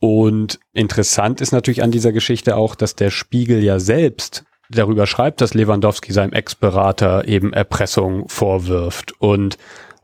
Und 0.00 0.58
interessant 0.72 1.40
ist 1.40 1.52
natürlich 1.52 1.82
an 1.82 1.92
dieser 1.92 2.10
Geschichte 2.12 2.56
auch, 2.56 2.74
dass 2.74 2.96
der 2.96 3.10
Spiegel 3.10 3.62
ja 3.62 3.78
selbst 3.78 4.44
darüber 4.70 5.06
schreibt, 5.06 5.40
dass 5.40 5.54
Lewandowski 5.54 6.12
seinem 6.12 6.32
Ex-Berater 6.32 7.26
eben 7.26 7.52
Erpressung 7.52 8.28
vorwirft 8.28 9.12
und 9.20 9.58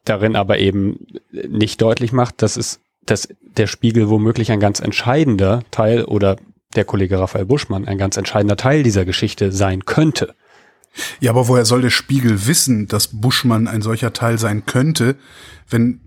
darin 0.05 0.37
aber 0.37 0.59
eben 0.59 1.07
nicht 1.33 1.81
deutlich 1.81 2.13
macht, 2.13 2.43
dass 2.43 2.57
es, 2.57 2.81
dass 3.05 3.29
der 3.41 3.67
Spiegel 3.67 4.09
womöglich 4.09 4.51
ein 4.51 4.61
ganz 4.61 4.81
entscheidender 4.81 5.63
Teil 5.71 6.05
oder 6.05 6.37
der 6.75 6.85
Kollege 6.85 7.19
Raphael 7.19 7.47
Buschmann 7.47 7.87
ein 7.87 7.99
ganz 7.99 8.17
entscheidender 8.17 8.57
Teil 8.57 8.83
dieser 8.83 9.05
Geschichte 9.05 9.53
sein 9.53 9.85
könnte. 9.85 10.35
Ja, 11.21 11.31
aber 11.31 11.49
woher 11.49 11.65
soll 11.65 11.83
der 11.83 11.91
Spiegel 11.91 12.47
wissen, 12.47 12.89
dass 12.89 13.09
Buschmann 13.09 13.69
ein 13.69 13.83
solcher 13.83 14.13
Teil 14.13 14.39
sein 14.39 14.67
könnte, 14.67 15.17
wenn 15.69 16.01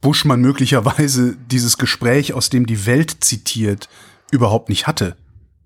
Buschmann 0.00 0.40
möglicherweise 0.40 1.36
dieses 1.50 1.78
Gespräch, 1.78 2.34
aus 2.34 2.50
dem 2.50 2.66
die 2.66 2.86
Welt 2.86 3.24
zitiert, 3.24 3.88
überhaupt 4.30 4.68
nicht 4.68 4.86
hatte 4.86 5.16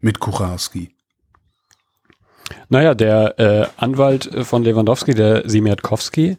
mit 0.00 0.20
Kucharski? 0.20 0.95
Naja, 2.68 2.94
der 2.94 3.38
äh, 3.38 3.66
Anwalt 3.76 4.26
äh, 4.32 4.44
von 4.44 4.64
Lewandowski, 4.64 5.14
der 5.14 5.48
Simiatkowski, 5.48 6.38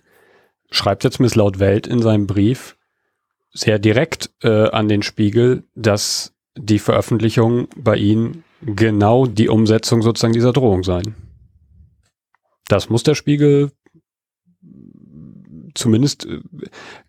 schreibt 0.69 1.03
jetzt 1.03 1.19
Miss 1.19 1.35
laut 1.35 1.59
Welt 1.59 1.87
in 1.87 2.01
seinem 2.01 2.27
Brief 2.27 2.77
sehr 3.51 3.79
direkt 3.79 4.29
äh, 4.43 4.69
an 4.69 4.87
den 4.87 5.01
Spiegel, 5.01 5.63
dass 5.75 6.33
die 6.55 6.79
Veröffentlichung 6.79 7.67
bei 7.75 7.95
ihnen 7.95 8.43
genau 8.61 9.25
die 9.25 9.49
Umsetzung 9.49 10.01
sozusagen 10.01 10.33
dieser 10.33 10.53
Drohung 10.53 10.83
sein. 10.83 11.15
Das 12.67 12.89
muss 12.89 13.03
der 13.03 13.15
Spiegel 13.15 13.71
zumindest, 15.73 16.25
äh, 16.25 16.39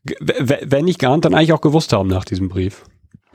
wenn 0.04 0.84
nicht 0.84 0.98
geahnt, 0.98 1.24
dann 1.24 1.34
eigentlich 1.34 1.52
auch 1.52 1.60
gewusst 1.60 1.92
haben 1.92 2.08
nach 2.08 2.24
diesem 2.24 2.48
Brief. 2.48 2.84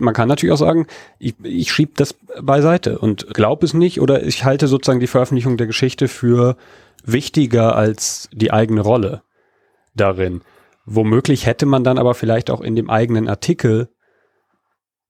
Man 0.03 0.13
kann 0.13 0.27
natürlich 0.27 0.53
auch 0.53 0.57
sagen, 0.57 0.87
ich, 1.19 1.35
ich 1.43 1.71
schieb 1.71 1.97
das 1.97 2.15
beiseite 2.41 2.99
und 2.99 3.33
glaube 3.33 3.65
es 3.65 3.73
nicht 3.73 4.01
oder 4.01 4.23
ich 4.23 4.43
halte 4.43 4.67
sozusagen 4.67 4.99
die 4.99 5.07
Veröffentlichung 5.07 5.57
der 5.57 5.67
Geschichte 5.67 6.07
für 6.07 6.57
wichtiger 7.05 7.75
als 7.75 8.29
die 8.33 8.51
eigene 8.51 8.81
Rolle 8.81 9.23
darin. 9.95 10.41
Womöglich 10.85 11.45
hätte 11.45 11.65
man 11.65 11.83
dann 11.83 11.97
aber 11.97 12.13
vielleicht 12.13 12.49
auch 12.49 12.61
in 12.61 12.75
dem 12.75 12.89
eigenen 12.89 13.29
Artikel 13.29 13.89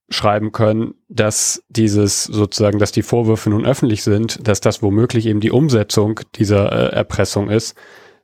schreiben 0.10 0.52
können, 0.52 0.94
dass 1.10 1.64
dieses 1.70 2.26
sozusagen, 2.26 2.78
dass 2.78 2.92
die 2.92 3.02
Vorwürfe 3.02 3.50
nun 3.50 3.66
öffentlich 3.66 4.04
sind, 4.04 4.48
dass 4.48 4.62
das 4.62 4.84
womöglich 4.84 5.26
eben 5.26 5.40
die 5.40 5.52
Umsetzung 5.52 6.20
dieser 6.36 6.72
äh, 6.72 6.96
Erpressung 6.96 7.50
ist, 7.50 7.76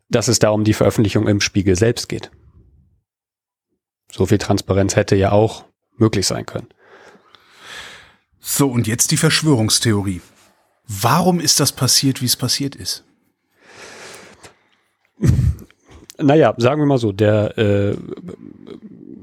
dass 0.09 0.27
es 0.27 0.39
da 0.39 0.49
um 0.49 0.63
die 0.63 0.73
Veröffentlichung 0.73 1.27
im 1.27 1.41
Spiegel 1.41 1.75
selbst 1.75 2.09
geht. 2.09 2.31
So 4.11 4.25
viel 4.25 4.37
Transparenz 4.37 4.95
hätte 4.95 5.15
ja 5.15 5.31
auch 5.31 5.65
möglich 5.99 6.27
sein 6.27 6.45
können. 6.45 6.67
So, 8.39 8.69
und 8.69 8.87
jetzt 8.87 9.11
die 9.11 9.17
Verschwörungstheorie. 9.17 10.21
Warum 10.87 11.39
ist 11.39 11.59
das 11.59 11.71
passiert, 11.71 12.21
wie 12.21 12.25
es 12.25 12.35
passiert 12.35 12.75
ist? 12.75 13.03
Naja, 16.17 16.53
sagen 16.57 16.81
wir 16.81 16.85
mal 16.85 16.97
so, 16.97 17.11
der 17.11 17.57
äh, 17.57 17.95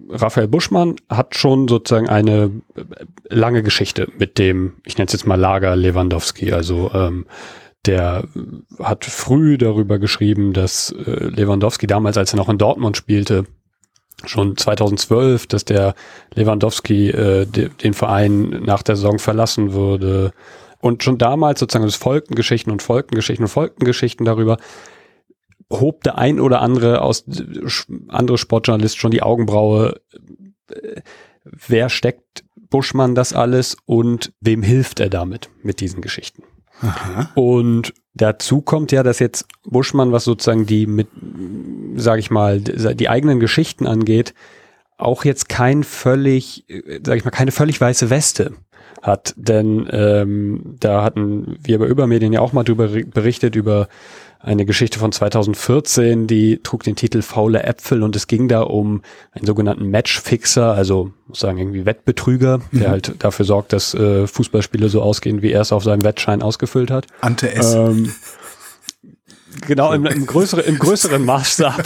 Raphael 0.09 0.49
Buschmann 0.49 0.97
hat 1.09 1.35
schon 1.37 1.69
sozusagen 1.69 2.09
eine 2.09 2.51
äh, 2.75 2.83
lange 3.29 3.63
Geschichte 3.63 4.09
mit 4.19 4.39
dem, 4.39 4.75
ich 4.85 4.97
nenne 4.97 5.07
es 5.07 5.13
jetzt 5.13 5.27
mal 5.27 5.35
Lager 5.39 5.77
Lewandowski. 5.77 6.53
Also 6.53 6.91
ähm, 6.95 7.27
der 7.85 8.25
hat 8.79 9.05
früh 9.05 9.59
darüber 9.59 9.99
geschrieben, 9.99 10.53
dass 10.53 10.91
äh, 10.91 11.27
Lewandowski 11.27 11.87
damals, 11.87 12.17
als 12.17 12.33
er 12.33 12.39
noch 12.39 12.49
in 12.49 12.59
Dortmund 12.59 12.97
spielte, 12.97 13.47
schon 14.27 14.57
2012, 14.57 15.47
dass 15.47 15.65
der 15.65 15.95
Lewandowski 16.35 17.11
äh, 17.11 17.47
de, 17.47 17.69
den 17.69 17.95
Verein 17.95 18.51
nach 18.65 18.83
der 18.83 18.97
Saison 18.97 19.19
verlassen 19.19 19.73
würde. 19.73 20.33
Und 20.81 21.03
schon 21.03 21.19
damals 21.19 21.61
sozusagen, 21.61 21.87
es 21.87 21.97
folgten 21.97 22.35
Geschichten 22.35 22.71
und 22.71 22.83
folgten 22.83 23.15
Geschichten 23.15 23.45
und 23.45 23.49
folgten 23.49 23.85
Geschichten 23.85 24.25
darüber, 24.25 24.59
hob 25.73 26.05
der 26.05 26.19
ein 26.19 26.39
oder 26.39 26.61
andere 26.61 27.03
aus 27.03 27.25
andere 28.09 28.39
Sportjournalist 28.39 28.99
schon 28.99 29.11
die 29.11 29.23
Augenbraue. 29.23 30.01
äh, 30.71 31.01
Wer 31.45 31.89
steckt 31.91 32.45
Buschmann 32.71 33.15
das 33.15 33.33
alles 33.33 33.77
und 33.87 34.33
wem 34.41 34.63
hilft 34.63 34.99
er 34.99 35.09
damit 35.09 35.49
mit 35.63 35.81
diesen 35.81 36.01
Geschichten? 36.01 36.43
Aha. 36.81 37.31
Und 37.35 37.95
dazu 38.17 38.61
kommt 38.61 38.93
ja, 38.93 39.03
dass 39.03 39.19
jetzt 39.19 39.47
Buschmann, 39.65 40.13
was 40.13 40.25
sozusagen 40.25 40.67
die 40.67 40.87
mit, 40.87 41.09
sage 41.97 42.21
ich 42.21 42.31
mal, 42.31 42.61
die 42.61 43.09
eigenen 43.09 43.41
Geschichten 43.41 43.87
angeht, 43.87 44.35
auch 44.99 45.25
jetzt 45.25 45.49
kein 45.49 45.85
völlig, 45.85 46.65
sage 47.05 47.19
ich 47.19 47.25
mal, 47.25 47.31
keine 47.31 47.53
völlig 47.53 47.81
weiße 47.81 48.11
Weste 48.11 48.53
hat. 49.03 49.35
Denn 49.37 49.89
ähm, 49.91 50.77
da 50.81 51.03
hatten 51.03 51.59
wir 51.63 51.79
bei 51.79 51.87
Übermedien 51.87 52.33
ja 52.33 52.41
auch 52.41 52.53
mal 52.53 52.65
drüber 52.65 52.89
berichtet, 52.89 53.55
über 53.55 53.89
eine 54.39 54.65
Geschichte 54.65 54.99
von 54.99 55.13
2014, 55.13 56.27
die 56.27 56.61
trug 56.63 56.83
den 56.83 56.97
Titel 56.97 57.23
Faule 57.23 57.63
Äpfel 57.63 58.03
und 58.03 58.15
es 58.17 58.27
ging 58.27 58.49
da 58.49 58.63
um 58.63 59.03
einen 59.33 59.47
sogenannten 59.47 59.91
Matchfixer, 59.91 60.73
also 60.73 61.13
muss 61.27 61.41
sagen 61.41 61.59
irgendwie 61.59 61.87
Wettbetrüger, 61.87 62.61
der 62.73 62.91
halt 62.91 63.15
dafür 63.19 63.45
sorgt, 63.45 63.73
dass 63.73 63.95
äh, 63.95 64.27
Fußballspiele 64.27 64.89
so 64.89 65.03
ausgehen, 65.03 65.43
wie 65.43 65.53
er 65.53 65.63
es 65.63 65.73
auf 65.73 65.85
seinem 65.85 66.05
Wettschein 66.05 66.43
ausgefüllt 66.43 66.91
hat. 66.91 67.07
Ante 67.21 67.53
S. 67.53 67.75
Ähm, 67.75 68.13
genau, 69.67 69.93
im, 69.93 70.07
im, 70.07 70.27
größeren, 70.27 70.65
im 70.65 70.79
größeren 70.79 71.25
Maßstab. 71.25 71.83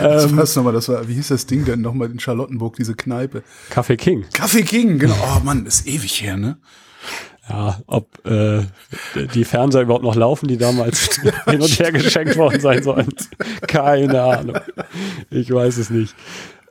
das 0.00 0.24
ähm, 0.24 0.36
war's 0.36 0.56
nochmal, 0.56 0.72
das 0.72 0.88
war, 0.88 1.08
wie 1.08 1.14
hieß 1.14 1.28
das 1.28 1.46
Ding 1.46 1.64
denn 1.64 1.80
nochmal 1.80 2.10
in 2.10 2.20
Charlottenburg, 2.20 2.76
diese 2.76 2.94
Kneipe? 2.94 3.42
Kaffee 3.70 3.96
King. 3.96 4.24
Kaffee 4.32 4.62
King, 4.62 4.98
genau. 4.98 5.16
Oh 5.36 5.40
Mann, 5.44 5.64
ist 5.64 5.86
ewig 5.86 6.22
her, 6.22 6.36
ne? 6.36 6.58
Ja, 7.48 7.80
ob 7.86 8.26
äh, 8.26 8.62
die 9.34 9.44
Fernseher 9.44 9.82
überhaupt 9.82 10.02
noch 10.02 10.16
laufen, 10.16 10.48
die 10.48 10.56
damals 10.56 11.20
hin 11.44 11.60
und 11.60 11.78
her 11.78 11.92
geschenkt 11.92 12.36
worden 12.36 12.60
sein 12.60 12.82
sollen. 12.82 13.08
Keine 13.68 14.20
Ahnung. 14.20 14.58
Ich 15.30 15.52
weiß 15.52 15.76
es 15.78 15.90
nicht. 15.90 16.14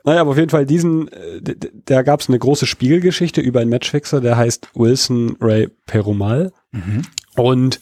Naja, 0.04 0.20
aber 0.20 0.30
auf 0.32 0.36
jeden 0.36 0.50
Fall 0.50 0.66
diesen, 0.66 1.08
äh, 1.08 1.40
da 1.86 2.02
gab 2.02 2.20
es 2.20 2.28
eine 2.28 2.38
große 2.38 2.66
Spiegelgeschichte 2.66 3.40
über 3.40 3.60
einen 3.60 3.70
Matchfixer, 3.70 4.20
der 4.20 4.36
heißt 4.36 4.68
Wilson 4.74 5.36
Ray 5.40 5.68
Perumal. 5.86 6.52
Und 7.36 7.80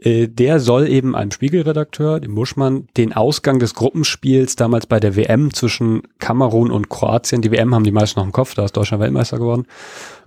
äh, 0.00 0.28
der 0.28 0.60
soll 0.60 0.88
eben 0.88 1.16
einem 1.16 1.30
Spiegelredakteur, 1.30 2.20
dem 2.20 2.34
Buschmann, 2.34 2.88
den 2.96 3.14
Ausgang 3.14 3.58
des 3.58 3.74
Gruppenspiels 3.74 4.56
damals 4.56 4.86
bei 4.86 5.00
der 5.00 5.16
WM 5.16 5.54
zwischen 5.54 6.02
Kamerun 6.18 6.70
und 6.70 6.90
Kroatien, 6.90 7.40
die 7.40 7.50
WM 7.50 7.74
haben 7.74 7.84
die 7.84 7.92
meisten 7.92 8.20
noch 8.20 8.26
im 8.26 8.32
Kopf, 8.32 8.54
da 8.54 8.66
ist 8.66 8.76
Deutschland 8.76 9.02
Weltmeister 9.02 9.38
geworden, 9.38 9.66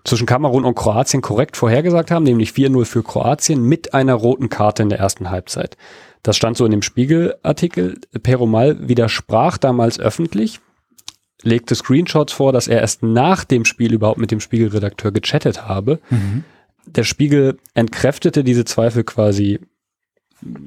zwischen 0.03 0.25
Kamerun 0.25 0.65
und 0.65 0.75
Kroatien 0.75 1.21
korrekt 1.21 1.57
vorhergesagt 1.57 2.11
haben, 2.11 2.23
nämlich 2.23 2.51
4-0 2.51 2.85
für 2.85 3.03
Kroatien 3.03 3.63
mit 3.63 3.93
einer 3.93 4.13
roten 4.13 4.49
Karte 4.49 4.83
in 4.83 4.89
der 4.89 4.99
ersten 4.99 5.29
Halbzeit. 5.29 5.77
Das 6.23 6.35
stand 6.35 6.57
so 6.57 6.65
in 6.65 6.71
dem 6.71 6.81
Spiegelartikel. 6.81 7.99
Perumal 8.23 8.87
widersprach 8.87 9.57
damals 9.57 9.99
öffentlich, 9.99 10.59
legte 11.43 11.75
Screenshots 11.75 12.33
vor, 12.33 12.51
dass 12.51 12.67
er 12.67 12.81
erst 12.81 13.03
nach 13.03 13.45
dem 13.45 13.65
Spiel 13.65 13.93
überhaupt 13.93 14.19
mit 14.19 14.31
dem 14.31 14.39
Spiegelredakteur 14.39 15.11
gechattet 15.11 15.67
habe. 15.67 15.99
Der 16.85 17.03
Spiegel 17.03 17.57
entkräftete 17.73 18.43
diese 18.43 18.65
Zweifel 18.65 19.03
quasi 19.03 19.59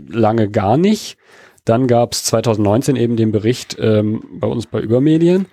lange 0.08 0.48
gar 0.48 0.76
nicht. 0.76 1.16
Dann 1.64 1.86
gab 1.86 2.12
es 2.12 2.24
2019 2.24 2.96
eben 2.96 3.16
den 3.16 3.32
Bericht 3.32 3.76
ähm, 3.78 4.22
bei 4.34 4.46
uns 4.46 4.66
bei 4.66 4.80
Übermedien, 4.80 5.46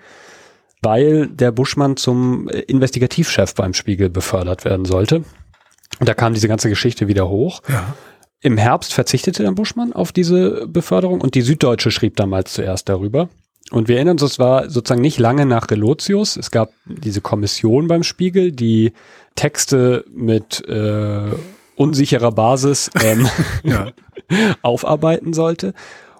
weil 0.82 1.28
der 1.28 1.52
Buschmann 1.52 1.96
zum 1.96 2.48
äh, 2.48 2.60
Investigativchef 2.60 3.54
beim 3.54 3.74
Spiegel 3.74 4.10
befördert 4.10 4.64
werden 4.64 4.84
sollte. 4.84 5.24
Und 5.98 6.08
da 6.08 6.14
kam 6.14 6.34
diese 6.34 6.48
ganze 6.48 6.68
Geschichte 6.68 7.08
wieder 7.08 7.28
hoch. 7.28 7.62
Ja. 7.68 7.94
Im 8.40 8.56
Herbst 8.56 8.94
verzichtete 8.94 9.42
dann 9.42 9.54
Buschmann 9.54 9.92
auf 9.92 10.12
diese 10.12 10.66
Beförderung 10.66 11.20
und 11.20 11.34
die 11.34 11.42
Süddeutsche 11.42 11.90
schrieb 11.90 12.16
damals 12.16 12.54
zuerst 12.54 12.88
darüber. 12.88 13.28
Und 13.70 13.88
wir 13.88 13.96
erinnern 13.96 14.14
uns, 14.14 14.22
es 14.22 14.38
war 14.38 14.70
sozusagen 14.70 15.02
nicht 15.02 15.18
lange 15.18 15.46
nach 15.46 15.70
Relotius. 15.70 16.36
Es 16.36 16.50
gab 16.50 16.72
diese 16.86 17.20
Kommission 17.20 17.86
beim 17.86 18.02
Spiegel, 18.02 18.50
die 18.50 18.92
Texte 19.36 20.04
mit 20.12 20.66
äh, 20.66 21.30
unsicherer 21.76 22.32
Basis 22.32 22.90
ähm, 23.02 23.28
aufarbeiten 24.62 25.34
sollte. 25.34 25.74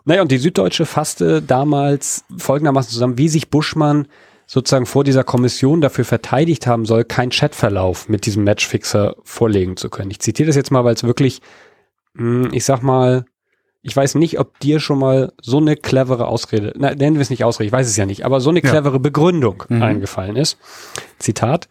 Naja, 0.04 0.22
und 0.22 0.30
die 0.30 0.38
Süddeutsche 0.38 0.86
fasste 0.86 1.42
damals 1.42 2.24
folgendermaßen 2.36 2.92
zusammen, 2.92 3.18
wie 3.18 3.28
sich 3.28 3.50
Buschmann 3.50 4.06
sozusagen 4.50 4.86
vor 4.86 5.04
dieser 5.04 5.22
Kommission 5.22 5.80
dafür 5.80 6.04
verteidigt 6.04 6.66
haben 6.66 6.84
soll, 6.84 7.04
keinen 7.04 7.30
Chatverlauf 7.30 8.08
mit 8.08 8.26
diesem 8.26 8.42
Matchfixer 8.42 9.14
vorlegen 9.22 9.76
zu 9.76 9.90
können. 9.90 10.10
Ich 10.10 10.18
zitiere 10.18 10.48
das 10.48 10.56
jetzt 10.56 10.72
mal, 10.72 10.84
weil 10.84 10.94
es 10.94 11.04
wirklich, 11.04 11.40
hm, 12.16 12.48
ich 12.50 12.64
sag 12.64 12.82
mal, 12.82 13.26
ich 13.80 13.96
weiß 13.96 14.16
nicht, 14.16 14.40
ob 14.40 14.58
dir 14.58 14.80
schon 14.80 14.98
mal 14.98 15.32
so 15.40 15.58
eine 15.58 15.76
clevere 15.76 16.26
Ausrede, 16.26 16.72
na, 16.76 16.92
nennen 16.96 17.14
wir 17.14 17.22
es 17.22 17.30
nicht 17.30 17.44
Ausrede, 17.44 17.68
ich 17.68 17.72
weiß 17.72 17.86
es 17.86 17.96
ja 17.96 18.06
nicht, 18.06 18.24
aber 18.24 18.40
so 18.40 18.50
eine 18.50 18.60
clevere 18.60 18.94
ja. 18.94 18.98
Begründung 18.98 19.62
mhm. 19.68 19.82
eingefallen 19.82 20.34
ist. 20.34 20.58
Zitat. 21.20 21.68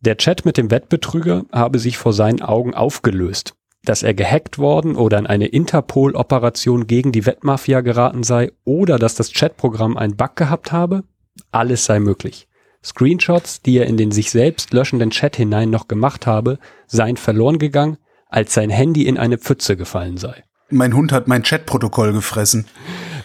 Der 0.00 0.16
Chat 0.16 0.46
mit 0.46 0.56
dem 0.56 0.70
Wettbetrüger 0.70 1.44
habe 1.52 1.78
sich 1.78 1.98
vor 1.98 2.14
seinen 2.14 2.40
Augen 2.40 2.72
aufgelöst. 2.72 3.54
Dass 3.84 4.02
er 4.02 4.14
gehackt 4.14 4.58
worden 4.58 4.96
oder 4.96 5.18
in 5.18 5.26
eine 5.26 5.48
Interpol-Operation 5.48 6.86
gegen 6.86 7.12
die 7.12 7.26
Wettmafia 7.26 7.82
geraten 7.82 8.22
sei 8.22 8.50
oder 8.64 8.98
dass 8.98 9.14
das 9.14 9.30
Chatprogramm 9.30 9.98
einen 9.98 10.16
Bug 10.16 10.36
gehabt 10.36 10.72
habe, 10.72 11.04
alles 11.52 11.84
sei 11.84 12.00
möglich. 12.00 12.48
Screenshots, 12.84 13.62
die 13.62 13.78
er 13.78 13.86
in 13.86 13.96
den 13.96 14.10
sich 14.10 14.30
selbst 14.30 14.72
löschenden 14.72 15.10
Chat 15.10 15.36
hinein 15.36 15.70
noch 15.70 15.88
gemacht 15.88 16.26
habe, 16.26 16.58
seien 16.86 17.16
verloren 17.16 17.58
gegangen, 17.58 17.96
als 18.28 18.52
sein 18.52 18.70
Handy 18.70 19.06
in 19.06 19.16
eine 19.16 19.38
Pfütze 19.38 19.76
gefallen 19.76 20.18
sei. 20.18 20.44
Mein 20.70 20.94
Hund 20.94 21.12
hat 21.12 21.28
mein 21.28 21.42
Chatprotokoll 21.42 22.12
gefressen. 22.12 22.66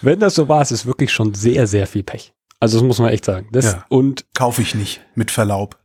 Wenn 0.01 0.19
das 0.19 0.35
so 0.35 0.47
war, 0.47 0.61
es 0.61 0.71
ist 0.71 0.85
wirklich 0.85 1.11
schon 1.11 1.33
sehr, 1.33 1.67
sehr 1.67 1.87
viel 1.87 2.03
Pech. 2.03 2.33
Also 2.59 2.77
das 2.77 2.85
muss 2.85 2.99
man 2.99 3.09
echt 3.09 3.25
sagen. 3.25 3.47
Das 3.51 3.65
ja, 3.65 3.85
und 3.89 4.25
kaufe 4.33 4.61
ich 4.61 4.75
nicht, 4.75 5.01
mit 5.15 5.31
Verlaub. 5.31 5.77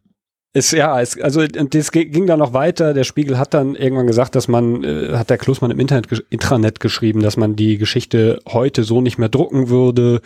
Ist 0.52 0.70
ja, 0.70 1.00
es, 1.00 1.20
also 1.20 1.44
das 1.46 1.90
ging 1.90 2.26
dann 2.26 2.38
noch 2.38 2.52
weiter. 2.52 2.94
Der 2.94 3.02
Spiegel 3.02 3.38
hat 3.38 3.54
dann 3.54 3.74
irgendwann 3.74 4.06
gesagt, 4.06 4.36
dass 4.36 4.46
man, 4.46 4.84
äh, 4.84 5.16
hat 5.16 5.30
der 5.30 5.38
Klusmann 5.38 5.72
im 5.72 5.80
Internet, 5.80 6.24
Intranet 6.30 6.78
geschrieben, 6.78 7.22
dass 7.22 7.36
man 7.36 7.56
die 7.56 7.76
Geschichte 7.76 8.40
heute 8.46 8.84
so 8.84 9.00
nicht 9.00 9.18
mehr 9.18 9.28
drucken 9.28 9.68
würde 9.68 10.20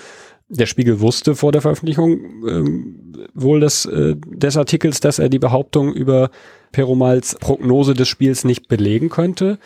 der 0.48 0.66
Spiegel 0.66 1.00
wusste 1.00 1.34
vor 1.34 1.52
der 1.52 1.60
Veröffentlichung 1.60 2.20
ähm, 2.48 3.12
wohl 3.34 3.60
des, 3.60 3.84
äh, 3.84 4.16
des 4.16 4.56
Artikels, 4.56 5.00
dass 5.00 5.18
er 5.18 5.28
die 5.28 5.38
Behauptung 5.38 5.92
über 5.92 6.30
Peromals 6.72 7.36
Prognose 7.36 7.94
des 7.94 8.08
Spiels 8.08 8.44
nicht 8.44 8.68
belegen 8.68 9.10
könnte. 9.10 9.58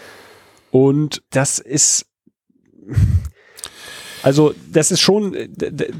Und 0.70 1.22
das 1.30 1.58
ist, 1.58 2.06
also 4.22 4.54
das 4.72 4.90
ist 4.90 5.00
schon 5.00 5.36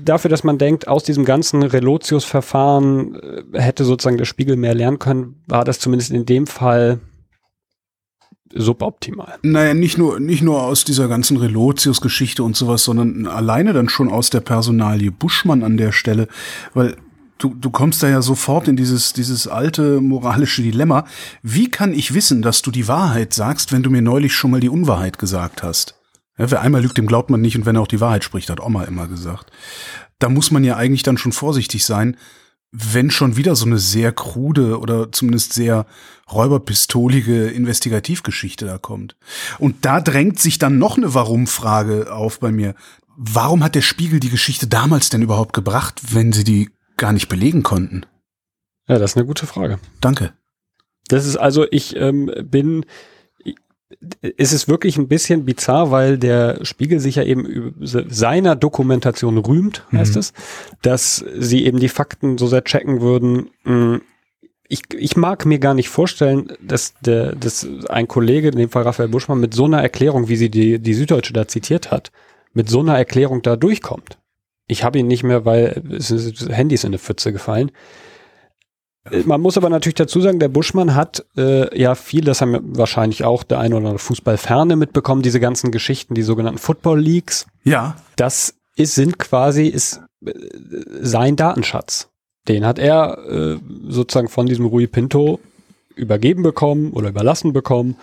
dafür, 0.04 0.30
dass 0.30 0.44
man 0.44 0.58
denkt, 0.58 0.88
aus 0.88 1.04
diesem 1.04 1.24
ganzen 1.24 1.62
Relotius-Verfahren 1.62 3.14
äh, 3.52 3.60
hätte 3.60 3.84
sozusagen 3.84 4.18
der 4.18 4.24
Spiegel 4.24 4.56
mehr 4.56 4.74
lernen 4.74 4.98
können, 4.98 5.42
war 5.46 5.64
das 5.64 5.78
zumindest 5.78 6.10
in 6.10 6.26
dem 6.26 6.46
Fall 6.46 6.98
suboptimal. 8.54 9.38
Naja, 9.42 9.75
nicht 9.75 9.99
nur, 9.99 10.21
nicht 10.21 10.42
nur 10.42 10.62
aus 10.62 10.85
dieser 10.85 11.09
ganzen 11.09 11.37
Relotius-Geschichte 11.37 12.42
und 12.42 12.56
sowas, 12.56 12.85
sondern 12.85 13.26
alleine 13.26 13.73
dann 13.73 13.88
schon 13.88 14.11
aus 14.11 14.30
der 14.30 14.40
Personalie 14.40 15.11
Buschmann 15.11 15.62
an 15.62 15.76
der 15.76 15.92
Stelle, 15.92 16.28
weil 16.75 16.97
du, 17.38 17.54
du 17.54 17.71
kommst 17.71 18.02
da 18.02 18.09
ja 18.09 18.23
sofort 18.23 18.68
in 18.68 18.76
dieses, 18.76 19.12
dieses 19.12 19.49
alte 19.49 20.00
moralische 20.00 20.62
Dilemma. 20.62 21.06
Wie 21.42 21.68
kann 21.68 21.92
ich 21.92 22.14
wissen, 22.14 22.42
dass 22.42 22.62
du 22.62 22.71
die 22.71 22.88
Wahrheit 22.88 23.35
sagst, 23.35 23.73
wenn 23.73 23.82
du 23.82 23.90
mir 23.90 24.02
neulich 24.02 24.35
schon 24.35 24.50
mal 24.50 24.61
die 24.61 24.68
Unwahrheit 24.68 25.18
gesagt 25.18 25.62
hast? 25.62 25.99
Ja, 26.38 26.50
wer 26.50 26.62
einmal 26.62 26.82
lügt, 26.82 26.97
dem 26.99 27.06
glaubt 27.06 27.30
man 27.30 27.40
nicht 27.40 27.56
und 27.56 27.66
wenn 27.66 27.76
er 27.76 27.82
auch 27.82 27.88
die 27.88 28.00
Wahrheit 28.00 28.25
spricht, 28.25 28.50
hat 28.50 28.61
Oma 28.61 28.85
immer 28.85 29.06
gesagt. 29.06 29.50
Da 30.18 30.29
muss 30.29 30.50
man 30.50 30.64
ja 30.64 30.76
eigentlich 30.76 31.03
dann 31.03 31.18
schon 31.18 31.33
vorsichtig 31.33 31.85
sein, 31.85 32.16
wenn 32.72 33.11
schon 33.11 33.37
wieder 33.37 33.54
so 33.54 33.66
eine 33.66 33.78
sehr 33.78 34.12
krude 34.12 34.80
oder 34.80 35.12
zumindest 35.12 35.52
sehr 35.52 35.87
räuberpistolige 36.32 37.48
Investigativgeschichte 37.48 38.64
da 38.64 38.78
kommt. 38.78 39.14
Und 39.58 39.85
da 39.85 40.00
drängt 40.00 40.38
sich 40.38 40.58
dann 40.58 40.78
noch 40.78 40.96
eine 40.96 41.12
Warum-Frage 41.12 42.12
auf 42.12 42.40
bei 42.40 42.50
mir. 42.50 42.74
Warum 43.16 43.62
hat 43.62 43.74
der 43.74 43.82
Spiegel 43.82 44.20
die 44.20 44.30
Geschichte 44.30 44.66
damals 44.66 45.11
denn 45.11 45.20
überhaupt 45.20 45.52
gebracht, 45.52 46.00
wenn 46.14 46.32
sie 46.32 46.44
die 46.44 46.70
gar 46.96 47.12
nicht 47.12 47.28
belegen 47.28 47.62
konnten? 47.62 48.06
Ja, 48.88 48.98
das 48.98 49.12
ist 49.12 49.16
eine 49.18 49.26
gute 49.26 49.46
Frage. 49.46 49.78
Danke. 50.00 50.32
Das 51.08 51.26
ist 51.26 51.37
also, 51.37 51.66
ich 51.70 51.94
ähm, 51.96 52.32
bin 52.44 52.87
ist 54.20 54.52
es 54.52 54.68
wirklich 54.68 54.96
ein 54.96 55.09
bisschen 55.09 55.44
bizarr, 55.44 55.90
weil 55.90 56.18
der 56.18 56.64
Spiegel 56.64 57.00
sich 57.00 57.16
ja 57.16 57.22
eben 57.22 57.74
seiner 57.81 58.57
Dokumentation 58.57 59.38
rühmt, 59.38 59.85
heißt 59.92 60.14
mhm. 60.14 60.20
es, 60.20 60.33
dass 60.83 61.24
sie 61.38 61.64
eben 61.64 61.78
die 61.81 61.88
Fakten 61.88 62.38
so 62.38 62.46
sehr 62.46 62.64
checken 62.64 63.00
würden. 63.00 63.50
Mm, 63.64 63.96
ich, 64.68 64.83
ich 64.96 65.16
mag 65.16 65.44
mir 65.44 65.59
gar 65.59 65.74
nicht 65.74 65.88
vorstellen, 65.88 66.52
dass, 66.61 66.94
der, 67.00 67.35
dass 67.35 67.66
ein 67.88 68.09
Kollege, 68.09 68.48
in 68.48 68.57
dem 68.57 68.70
Fall 68.70 68.85
Raphael 68.85 69.09
Buschmann, 69.09 69.40
mit 69.40 69.55
so 69.55 69.66
einer 69.66 69.83
Erklärung, 69.83 70.28
wie 70.28 70.37
sie 70.37 70.50
die, 70.50 70.78
die 70.78 70.94
Süddeutsche 70.94 71.33
da 71.33 71.46
zitiert 71.46 71.90
hat, 71.90 72.11
mit 72.55 72.70
so 72.70 72.81
einer 72.81 72.96
Erklärung 72.96 73.42
da 73.42 73.57
durchkommt. 73.57 74.18
Ich 74.68 74.85
habe 74.85 74.98
ihn 74.98 75.09
nicht 75.09 75.24
mehr, 75.24 75.44
weil 75.44 75.83
es 75.90 76.11
ist 76.11 76.48
Handys 76.48 76.85
in 76.85 76.88
eine 76.88 76.98
Pfütze 76.98 77.33
gefallen. 77.33 77.70
Äh, 79.10 79.22
man 79.24 79.40
muss 79.40 79.56
aber 79.56 79.68
natürlich 79.68 79.94
dazu 79.94 80.20
sagen, 80.20 80.38
der 80.38 80.48
Buschmann 80.48 80.94
hat 80.94 81.24
äh, 81.36 81.78
ja 81.78 81.94
viel, 81.94 82.24
das 82.24 82.40
haben 82.40 82.76
wahrscheinlich 82.76 83.24
auch 83.24 83.42
der 83.42 83.58
eine 83.58 83.76
oder 83.76 83.86
andere 83.86 83.98
Fußballferne 83.98 84.76
mitbekommen, 84.76 85.22
diese 85.22 85.40
ganzen 85.40 85.70
Geschichten, 85.70 86.14
die 86.14 86.22
sogenannten 86.22 86.58
Football 86.58 87.00
Leagues. 87.00 87.46
Ja. 87.64 87.96
Das 88.16 88.54
ist, 88.76 88.94
sind 88.94 89.18
quasi, 89.18 89.66
ist 89.66 90.00
äh, 90.24 90.32
sein 91.00 91.36
Datenschatz. 91.36 92.08
Den 92.48 92.66
hat 92.66 92.78
er 92.78 93.18
äh, 93.28 93.58
sozusagen 93.88 94.28
von 94.28 94.46
diesem 94.46 94.66
Rui 94.66 94.86
Pinto 94.86 95.38
übergeben 95.94 96.42
bekommen 96.42 96.92
oder 96.92 97.10
überlassen 97.10 97.52
bekommen. 97.52 97.96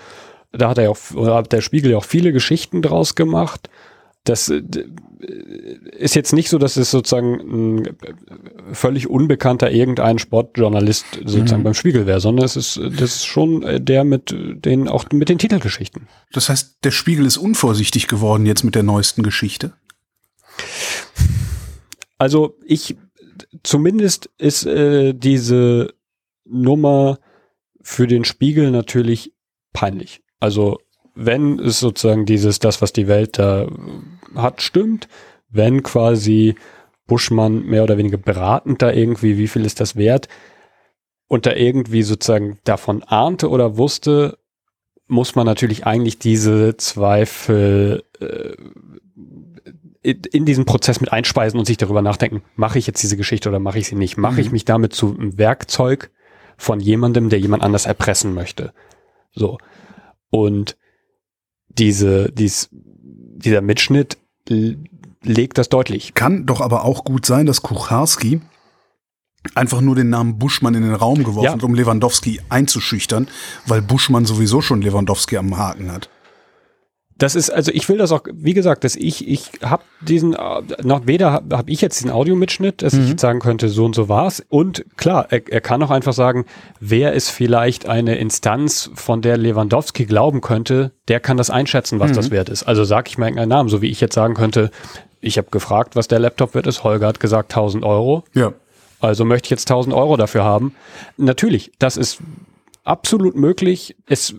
Da 0.51 0.69
hat 0.69 0.77
er 0.77 0.91
auch, 0.91 0.97
oder 1.13 1.35
hat 1.35 1.51
der 1.51 1.61
Spiegel 1.61 1.91
ja 1.91 1.97
auch 1.97 2.05
viele 2.05 2.31
Geschichten 2.31 2.81
draus 2.81 3.15
gemacht. 3.15 3.69
Das 4.23 4.49
äh, 4.49 4.61
ist 5.97 6.15
jetzt 6.15 6.33
nicht 6.33 6.49
so, 6.49 6.57
dass 6.57 6.77
es 6.77 6.91
sozusagen 6.91 7.79
ein 7.79 7.97
völlig 8.73 9.09
unbekannter 9.09 9.71
irgendein 9.71 10.19
Sportjournalist 10.19 11.05
sozusagen 11.25 11.61
mhm. 11.61 11.65
beim 11.65 11.73
Spiegel 11.73 12.05
wäre, 12.05 12.19
sondern 12.19 12.45
es 12.45 12.55
ist, 12.55 12.77
das 12.77 13.15
ist 13.15 13.25
schon 13.25 13.65
der 13.83 14.03
mit 14.03 14.33
den, 14.35 14.87
auch 14.87 15.05
mit 15.11 15.29
den 15.29 15.39
Titelgeschichten. 15.39 16.07
Das 16.31 16.49
heißt, 16.49 16.79
der 16.83 16.91
Spiegel 16.91 17.25
ist 17.25 17.37
unvorsichtig 17.37 18.07
geworden 18.07 18.45
jetzt 18.45 18.63
mit 18.63 18.75
der 18.75 18.83
neuesten 18.83 19.23
Geschichte? 19.23 19.73
Also 22.17 22.57
ich, 22.65 22.97
zumindest 23.63 24.29
ist 24.37 24.65
äh, 24.65 25.13
diese 25.13 25.93
Nummer 26.45 27.19
für 27.81 28.07
den 28.07 28.25
Spiegel 28.25 28.71
natürlich 28.71 29.33
peinlich. 29.73 30.21
Also 30.39 30.79
wenn 31.15 31.59
es 31.59 31.79
sozusagen 31.79 32.25
dieses, 32.25 32.59
das, 32.59 32.81
was 32.81 32.93
die 32.93 33.07
Welt 33.07 33.39
da 33.39 33.67
hat, 34.35 34.61
stimmt, 34.61 35.07
wenn 35.49 35.83
quasi 35.83 36.55
Buschmann 37.07 37.65
mehr 37.65 37.83
oder 37.83 37.97
weniger 37.97 38.17
beratend 38.17 38.81
da 38.81 38.91
irgendwie, 38.91 39.37
wie 39.37 39.47
viel 39.47 39.65
ist 39.65 39.79
das 39.79 39.95
wert, 39.95 40.27
und 41.27 41.45
da 41.45 41.53
irgendwie 41.53 42.01
sozusagen 42.01 42.59
davon 42.63 43.03
ahnte 43.03 43.49
oder 43.49 43.77
wusste, 43.77 44.37
muss 45.07 45.35
man 45.35 45.45
natürlich 45.45 45.85
eigentlich 45.85 46.19
diese 46.19 46.77
Zweifel 46.77 48.03
äh, 48.19 48.53
in 50.01 50.45
diesen 50.45 50.65
Prozess 50.65 51.01
mit 51.01 51.11
einspeisen 51.11 51.59
und 51.59 51.65
sich 51.65 51.77
darüber 51.77 52.01
nachdenken, 52.01 52.41
mache 52.55 52.79
ich 52.79 52.87
jetzt 52.87 53.03
diese 53.03 53.17
Geschichte 53.17 53.49
oder 53.49 53.59
mache 53.59 53.79
ich 53.79 53.87
sie 53.87 53.95
nicht? 53.95 54.17
Mache 54.17 54.35
mhm. 54.35 54.39
ich 54.39 54.51
mich 54.51 54.65
damit 54.65 54.93
zu 54.93 55.13
einem 55.13 55.37
Werkzeug 55.37 56.09
von 56.57 56.79
jemandem, 56.79 57.29
der 57.29 57.39
jemand 57.39 57.63
anders 57.63 57.85
erpressen 57.85 58.33
möchte? 58.33 58.73
So. 59.33 59.57
Und 60.29 60.77
diese, 61.79 62.31
dies, 62.31 62.69
dieser 62.71 63.61
Mitschnitt 63.61 64.17
legt 65.23 65.57
das 65.57 65.69
deutlich. 65.69 66.13
Kann 66.13 66.45
doch 66.45 66.61
aber 66.61 66.83
auch 66.85 67.03
gut 67.03 67.25
sein, 67.25 67.45
dass 67.45 67.61
Kucharski 67.61 68.41
einfach 69.55 69.81
nur 69.81 69.95
den 69.95 70.09
Namen 70.09 70.37
Buschmann 70.37 70.75
in 70.75 70.83
den 70.83 70.93
Raum 70.93 71.23
geworfen, 71.23 71.59
ja. 71.59 71.65
um 71.65 71.73
Lewandowski 71.73 72.41
einzuschüchtern, 72.49 73.27
weil 73.65 73.81
Buschmann 73.81 74.25
sowieso 74.25 74.61
schon 74.61 74.81
Lewandowski 74.81 75.37
am 75.37 75.57
Haken 75.57 75.91
hat. 75.91 76.09
Das 77.19 77.35
ist, 77.35 77.49
also 77.49 77.71
ich 77.73 77.87
will 77.89 77.97
das 77.97 78.13
auch, 78.13 78.23
wie 78.31 78.53
gesagt, 78.53 78.85
dass 78.85 78.95
ich, 78.95 79.27
ich 79.27 79.51
habe 79.61 79.83
diesen, 79.99 80.37
noch 80.83 81.05
weder 81.05 81.33
habe 81.33 81.57
hab 81.57 81.69
ich 81.69 81.81
jetzt 81.81 81.99
diesen 81.99 82.11
Audiomitschnitt, 82.11 82.81
dass 82.81 82.93
mhm. 82.93 83.03
ich 83.03 83.09
jetzt 83.09 83.21
sagen 83.21 83.39
könnte, 83.41 83.67
so 83.67 83.83
und 83.83 83.93
so 83.93 84.07
war's. 84.07 84.43
Und 84.47 84.85
klar, 84.95 85.27
er, 85.29 85.41
er 85.51 85.59
kann 85.59 85.83
auch 85.83 85.91
einfach 85.91 86.13
sagen, 86.13 86.45
wer 86.79 87.11
ist 87.11 87.29
vielleicht 87.29 87.87
eine 87.87 88.17
Instanz, 88.17 88.89
von 88.95 89.21
der 89.21 89.37
Lewandowski 89.37 90.05
glauben 90.05 90.39
könnte, 90.39 90.93
der 91.09 91.19
kann 91.19 91.35
das 91.35 91.49
einschätzen, 91.49 91.99
was 91.99 92.11
mhm. 92.11 92.15
das 92.15 92.31
wert 92.31 92.47
ist. 92.47 92.63
Also 92.63 92.85
sag 92.85 93.09
ich 93.09 93.17
mal 93.17 93.25
irgendeinen 93.25 93.49
Namen, 93.49 93.69
so 93.69 93.81
wie 93.81 93.89
ich 93.89 93.99
jetzt 93.99 94.15
sagen 94.15 94.33
könnte, 94.33 94.71
ich 95.19 95.37
habe 95.37 95.49
gefragt, 95.51 95.97
was 95.97 96.07
der 96.07 96.19
Laptop 96.19 96.55
wert 96.55 96.67
ist. 96.67 96.85
Holger 96.85 97.07
hat 97.07 97.19
gesagt 97.19 97.51
1000 97.51 97.83
Euro. 97.83 98.23
Ja. 98.33 98.53
Also 99.01 99.25
möchte 99.25 99.47
ich 99.47 99.51
jetzt 99.51 99.69
1000 99.69 99.93
Euro 99.93 100.15
dafür 100.15 100.45
haben. 100.45 100.73
Natürlich, 101.17 101.71
das 101.79 101.97
ist 101.97 102.19
absolut 102.85 103.35
möglich. 103.35 103.97
Es 104.05 104.33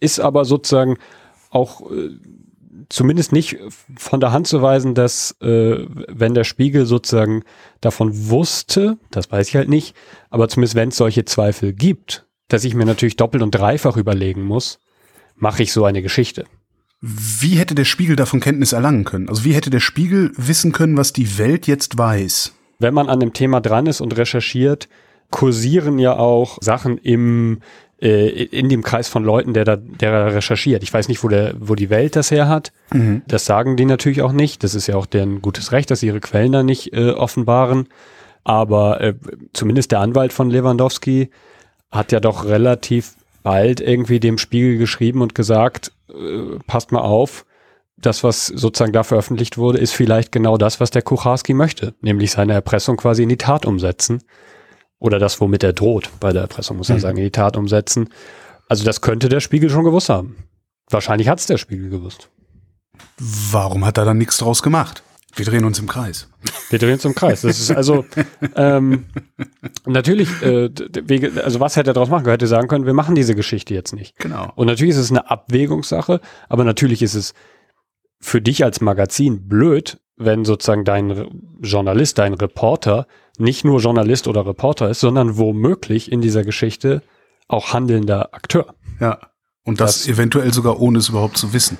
ist 0.00 0.18
aber 0.18 0.44
sozusagen 0.44 0.98
auch 1.54 1.90
äh, 1.90 2.10
zumindest 2.88 3.32
nicht 3.32 3.58
von 3.96 4.20
der 4.20 4.32
Hand 4.32 4.46
zu 4.46 4.62
weisen, 4.62 4.94
dass 4.94 5.36
äh, 5.40 5.86
wenn 6.08 6.34
der 6.34 6.44
Spiegel 6.44 6.86
sozusagen 6.86 7.42
davon 7.80 8.28
wusste, 8.28 8.98
das 9.10 9.30
weiß 9.30 9.48
ich 9.48 9.56
halt 9.56 9.68
nicht, 9.68 9.94
aber 10.30 10.48
zumindest 10.48 10.74
wenn 10.74 10.88
es 10.88 10.96
solche 10.96 11.24
Zweifel 11.24 11.72
gibt, 11.72 12.26
dass 12.48 12.64
ich 12.64 12.74
mir 12.74 12.84
natürlich 12.84 13.16
doppelt 13.16 13.42
und 13.42 13.52
dreifach 13.52 13.96
überlegen 13.96 14.44
muss, 14.44 14.80
mache 15.36 15.62
ich 15.62 15.72
so 15.72 15.84
eine 15.84 16.02
Geschichte. 16.02 16.44
Wie 17.00 17.56
hätte 17.56 17.74
der 17.74 17.84
Spiegel 17.84 18.16
davon 18.16 18.40
Kenntnis 18.40 18.72
erlangen 18.72 19.04
können? 19.04 19.28
Also 19.28 19.44
wie 19.44 19.54
hätte 19.54 19.70
der 19.70 19.80
Spiegel 19.80 20.32
wissen 20.36 20.72
können, 20.72 20.96
was 20.96 21.12
die 21.12 21.38
Welt 21.38 21.66
jetzt 21.66 21.98
weiß? 21.98 22.54
Wenn 22.78 22.94
man 22.94 23.08
an 23.08 23.20
dem 23.20 23.32
Thema 23.32 23.60
dran 23.60 23.86
ist 23.86 24.00
und 24.00 24.16
recherchiert, 24.16 24.88
kursieren 25.30 25.98
ja 25.98 26.16
auch 26.16 26.58
Sachen 26.60 26.98
im 26.98 27.60
äh, 28.00 28.44
in 28.44 28.68
dem 28.68 28.82
Kreis 28.82 29.08
von 29.08 29.24
Leuten, 29.24 29.54
der 29.54 29.64
da, 29.64 29.76
der 29.76 30.12
da 30.12 30.26
recherchiert. 30.26 30.82
Ich 30.82 30.92
weiß 30.92 31.08
nicht, 31.08 31.22
wo 31.22 31.28
der, 31.28 31.54
wo 31.58 31.74
die 31.74 31.90
Welt 31.90 32.16
das 32.16 32.30
her 32.30 32.48
hat. 32.48 32.72
Mhm. 32.92 33.22
Das 33.26 33.44
sagen 33.44 33.76
die 33.76 33.84
natürlich 33.84 34.22
auch 34.22 34.32
nicht. 34.32 34.64
Das 34.64 34.74
ist 34.74 34.86
ja 34.86 34.96
auch 34.96 35.06
deren 35.06 35.42
gutes 35.42 35.72
Recht, 35.72 35.90
dass 35.90 36.00
sie 36.00 36.08
ihre 36.08 36.20
Quellen 36.20 36.52
da 36.52 36.62
nicht 36.62 36.92
äh, 36.92 37.10
offenbaren. 37.10 37.88
Aber 38.44 39.00
äh, 39.00 39.14
zumindest 39.52 39.92
der 39.92 40.00
Anwalt 40.00 40.32
von 40.32 40.50
Lewandowski 40.50 41.30
hat 41.90 42.12
ja 42.12 42.20
doch 42.20 42.44
relativ 42.44 43.14
bald 43.42 43.80
irgendwie 43.80 44.20
dem 44.20 44.38
Spiegel 44.38 44.78
geschrieben 44.78 45.22
und 45.22 45.34
gesagt, 45.34 45.92
äh, 46.08 46.58
passt 46.66 46.92
mal 46.92 47.00
auf, 47.00 47.44
das, 47.96 48.24
was 48.24 48.46
sozusagen 48.46 48.92
da 48.92 49.02
veröffentlicht 49.02 49.56
wurde, 49.56 49.78
ist 49.78 49.92
vielleicht 49.92 50.32
genau 50.32 50.56
das, 50.56 50.80
was 50.80 50.90
der 50.90 51.02
Kucharski 51.02 51.54
möchte, 51.54 51.94
nämlich 52.00 52.32
seine 52.32 52.52
Erpressung 52.52 52.96
quasi 52.96 53.22
in 53.22 53.28
die 53.28 53.38
Tat 53.38 53.66
umsetzen. 53.66 54.22
Oder 55.04 55.18
das, 55.18 55.38
womit 55.38 55.62
er 55.62 55.74
droht 55.74 56.08
bei 56.18 56.32
der 56.32 56.40
Erpressung, 56.40 56.78
muss 56.78 56.88
man 56.88 56.96
mhm. 56.96 57.02
sagen, 57.02 57.18
in 57.18 57.24
die 57.24 57.30
Tat 57.30 57.58
umsetzen. 57.58 58.08
Also 58.70 58.86
das 58.86 59.02
könnte 59.02 59.28
der 59.28 59.40
Spiegel 59.40 59.68
schon 59.68 59.84
gewusst 59.84 60.08
haben. 60.08 60.36
Wahrscheinlich 60.88 61.28
hat 61.28 61.40
es 61.40 61.46
der 61.46 61.58
Spiegel 61.58 61.90
gewusst. 61.90 62.30
Warum 63.18 63.84
hat 63.84 63.98
er 63.98 64.06
dann 64.06 64.16
nichts 64.16 64.38
draus 64.38 64.62
gemacht? 64.62 65.02
Wir 65.36 65.44
drehen 65.44 65.66
uns 65.66 65.78
im 65.78 65.88
Kreis. 65.88 66.30
Wir 66.70 66.78
drehen 66.78 66.94
uns 66.94 67.04
im 67.04 67.14
Kreis. 67.14 67.42
Das 67.42 67.60
ist 67.60 67.70
also 67.70 68.06
ähm, 68.56 69.04
natürlich, 69.84 70.30
äh, 70.40 70.70
also 71.42 71.60
was 71.60 71.76
hätte 71.76 71.90
er 71.90 71.94
daraus 71.94 72.08
machen 72.08 72.24
können? 72.24 72.32
Hätte 72.32 72.46
sagen 72.46 72.68
können, 72.68 72.86
wir 72.86 72.94
machen 72.94 73.14
diese 73.14 73.34
Geschichte 73.34 73.74
jetzt 73.74 73.92
nicht. 73.92 74.16
Genau. 74.16 74.52
Und 74.54 74.68
natürlich 74.68 74.94
ist 74.94 75.00
es 75.00 75.10
eine 75.10 75.30
Abwägungssache, 75.30 76.22
aber 76.48 76.64
natürlich 76.64 77.02
ist 77.02 77.14
es 77.14 77.34
für 78.22 78.40
dich 78.40 78.64
als 78.64 78.80
Magazin 78.80 79.48
blöd, 79.48 79.98
wenn 80.16 80.44
sozusagen 80.44 80.84
dein 80.84 81.28
Journalist, 81.60 82.18
dein 82.18 82.34
Reporter 82.34 83.06
nicht 83.38 83.64
nur 83.64 83.80
Journalist 83.80 84.28
oder 84.28 84.46
Reporter 84.46 84.88
ist, 84.90 85.00
sondern 85.00 85.36
womöglich 85.36 86.12
in 86.12 86.20
dieser 86.20 86.44
Geschichte 86.44 87.02
auch 87.48 87.72
handelnder 87.72 88.32
Akteur. 88.32 88.74
Ja. 89.00 89.18
Und 89.64 89.80
das, 89.80 90.02
das 90.02 90.08
eventuell 90.08 90.52
sogar 90.52 90.80
ohne 90.80 90.98
es 90.98 91.08
überhaupt 91.08 91.36
zu 91.36 91.52
wissen. 91.52 91.78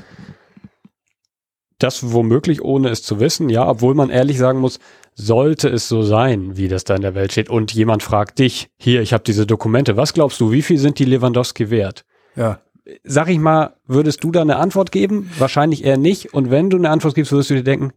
Das 1.79 2.13
womöglich 2.13 2.63
ohne 2.63 2.89
es 2.89 3.03
zu 3.03 3.21
wissen, 3.21 3.51
ja, 3.51 3.69
obwohl 3.69 3.95
man 3.95 4.11
ehrlich 4.11 4.39
sagen 4.39 4.59
muss, 4.61 4.79
sollte 5.15 5.69
es 5.69 5.89
so 5.89 6.03
sein, 6.03 6.57
wie 6.57 6.69
das 6.69 6.85
da 6.85 6.95
in 6.97 7.03
der 7.03 7.15
Welt 7.15 7.33
steht, 7.33 7.51
und 7.51 7.73
jemand 7.73 8.03
fragt 8.03 8.39
dich, 8.39 8.69
hier, 8.77 9.03
ich 9.03 9.13
habe 9.13 9.25
diese 9.25 9.47
Dokumente, 9.47 9.97
was 9.97 10.15
glaubst 10.15 10.41
du, 10.41 10.51
wie 10.51 10.63
viel 10.63 10.79
sind 10.79 10.99
die 10.99 11.05
Lewandowski 11.05 11.71
wert? 11.71 12.05
Ja. 12.37 12.61
Sag 13.03 13.29
ich 13.29 13.39
mal, 13.39 13.77
würdest 13.87 14.25
du 14.25 14.31
da 14.31 14.43
eine 14.43 14.57
Antwort 14.57 14.93
geben? 14.93 15.31
Wahrscheinlich 15.39 15.85
eher 15.85 15.97
nicht. 15.97 16.35
Und 16.35 16.51
wenn 16.51 16.69
du 16.71 16.77
eine 16.77 16.91
Antwort 16.91 17.15
gibst, 17.15 17.33
würdest 17.33 17.51
du 17.51 17.55
dir 17.55 17.65
denken, 17.65 17.93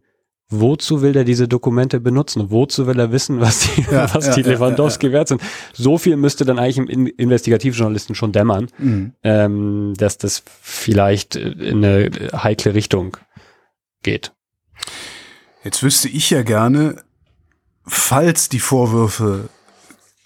wozu 0.50 1.02
will 1.02 1.12
der 1.12 1.24
diese 1.24 1.48
Dokumente 1.48 2.00
benutzen? 2.00 2.50
Wozu 2.50 2.86
will 2.86 2.98
er 2.98 3.12
wissen, 3.12 3.40
was 3.40 3.60
die, 3.60 3.82
ja, 3.82 4.12
was 4.14 4.26
ja, 4.26 4.34
die 4.34 4.42
Lewandowski 4.42 5.06
ja, 5.06 5.12
wert 5.12 5.28
sind? 5.28 5.42
So 5.72 5.98
viel 5.98 6.16
müsste 6.16 6.44
dann 6.44 6.58
eigentlich 6.58 6.88
im 6.88 7.06
Investigativjournalisten 7.06 8.14
schon 8.14 8.32
dämmern, 8.32 8.68
mhm. 8.78 9.12
ähm, 9.22 9.94
dass 9.96 10.18
das 10.18 10.42
vielleicht 10.62 11.36
in 11.36 11.84
eine 11.84 12.10
heikle 12.32 12.74
Richtung 12.74 13.16
geht. 14.02 14.32
Jetzt 15.64 15.82
wüsste 15.82 16.08
ich 16.08 16.30
ja 16.30 16.42
gerne, 16.42 17.02
falls 17.84 18.48
die 18.48 18.60
Vorwürfe 18.60 19.48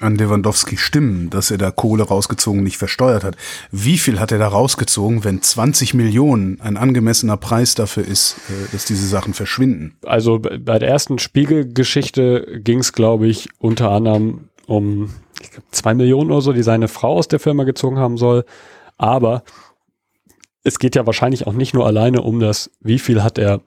an 0.03 0.17
Lewandowski 0.17 0.77
stimmen, 0.77 1.31
dass 1.31 1.51
er 1.51 1.59
da 1.59 1.71
Kohle 1.71 2.05
rausgezogen 2.05 2.63
nicht 2.63 2.77
versteuert 2.77 3.25
hat. 3.25 3.37
Wie 3.71 3.99
viel 3.99 4.21
hat 4.21 4.33
er 4.33 4.39
da 4.39 4.49
rausgezogen, 4.49 5.25
wenn 5.25 5.43
20 5.43 5.95
Millionen 5.95 6.61
ein 6.61 6.77
angemessener 6.77 7.37
Preis 7.37 7.75
dafür 7.75 8.07
ist, 8.07 8.37
äh, 8.49 8.73
dass 8.73 8.85
diese 8.85 9.07
Sachen 9.07 9.35
verschwinden? 9.35 9.97
Also 10.05 10.39
bei 10.39 10.79
der 10.79 10.89
ersten 10.89 11.19
Spiegelgeschichte 11.19 12.61
ging 12.63 12.79
es, 12.79 12.93
glaube 12.93 13.27
ich, 13.27 13.49
unter 13.59 13.91
anderem 13.91 14.49
um 14.67 15.11
glaub, 15.51 15.65
zwei 15.71 15.95
Millionen 15.95 16.31
oder 16.31 16.41
so, 16.41 16.53
die 16.53 16.63
seine 16.63 16.89
Frau 16.89 17.17
aus 17.19 17.29
der 17.29 17.41
Firma 17.41 17.65
gezogen 17.65 17.99
haben 17.99 18.17
soll. 18.17 18.45
Aber 18.99 19.43
es 20.65 20.79
geht 20.79 20.95
ja 20.95 21.07
wahrscheinlich 21.07 21.47
auch 21.47 21.53
nicht 21.53 21.75
nur 21.75 21.87
alleine 21.87 22.23
um 22.23 22.41
das, 22.41 22.71
wie 22.81 22.99
viel 22.99 23.23
hat 23.23 23.39
er 23.39 23.61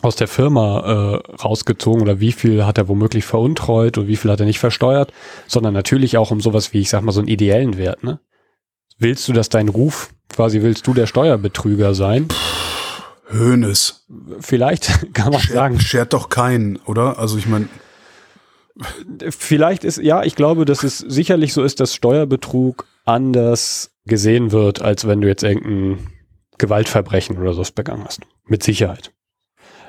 aus 0.00 0.16
der 0.16 0.28
Firma 0.28 0.80
äh, 0.80 1.32
rausgezogen 1.42 2.02
oder 2.02 2.18
wie 2.18 2.32
viel 2.32 2.64
hat 2.64 2.78
er 2.78 2.88
womöglich 2.88 3.24
veruntreut 3.24 3.98
und 3.98 4.08
wie 4.08 4.16
viel 4.16 4.30
hat 4.30 4.40
er 4.40 4.46
nicht 4.46 4.58
versteuert, 4.58 5.12
sondern 5.46 5.74
natürlich 5.74 6.16
auch 6.16 6.30
um 6.30 6.40
sowas 6.40 6.72
wie, 6.72 6.80
ich 6.80 6.88
sag 6.88 7.02
mal, 7.02 7.12
so 7.12 7.20
einen 7.20 7.28
ideellen 7.28 7.76
Wert. 7.76 8.02
Ne? 8.02 8.20
Willst 8.98 9.28
du, 9.28 9.32
dass 9.32 9.48
dein 9.48 9.68
Ruf, 9.68 10.10
quasi 10.28 10.62
willst 10.62 10.86
du 10.86 10.94
der 10.94 11.06
Steuerbetrüger 11.06 11.94
sein? 11.94 12.28
Hönes. 13.28 14.06
Vielleicht 14.40 14.90
kann 15.14 15.32
man 15.32 15.40
Scher, 15.40 15.54
sagen. 15.54 15.80
Schert 15.80 16.12
doch 16.12 16.28
keinen, 16.28 16.76
oder? 16.78 17.18
Also 17.18 17.38
ich 17.38 17.46
meine. 17.46 17.68
Vielleicht 19.30 19.84
ist, 19.84 19.98
ja, 19.98 20.22
ich 20.22 20.34
glaube, 20.34 20.64
dass 20.64 20.82
es 20.82 20.98
sicherlich 20.98 21.52
so 21.52 21.62
ist, 21.62 21.78
dass 21.80 21.94
Steuerbetrug 21.94 22.86
anders 23.04 23.90
gesehen 24.06 24.50
wird, 24.50 24.80
als 24.80 25.06
wenn 25.06 25.20
du 25.20 25.28
jetzt 25.28 25.42
irgendein 25.42 26.06
Gewaltverbrechen 26.58 27.38
oder 27.38 27.52
sowas 27.52 27.70
begangen 27.70 28.04
hast. 28.04 28.20
Mit 28.46 28.62
Sicherheit. 28.62 29.12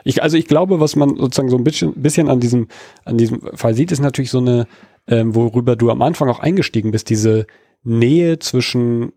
Ich, 0.04 0.22
also 0.22 0.38
ich 0.38 0.48
glaube, 0.48 0.80
was 0.80 0.96
man 0.96 1.16
sozusagen 1.18 1.50
so 1.50 1.58
ein 1.58 1.64
bisschen, 1.64 1.94
bisschen 1.94 2.30
an 2.30 2.40
diesem, 2.40 2.68
an 3.06 3.18
diesem 3.18 3.42
Fall 3.56 3.74
sieht, 3.74 3.92
ist 3.92 4.00
natürlich 4.00 4.32
so 4.32 4.40
eine, 4.40 4.68
ähm, 5.08 5.36
worüber 5.36 5.76
du 5.76 5.90
am 5.90 6.02
Anfang 6.02 6.30
auch 6.30 6.40
eingestiegen 6.40 6.92
bist, 6.92 7.10
diese 7.10 7.48
Nähe 7.84 8.40
zwischen 8.40 9.14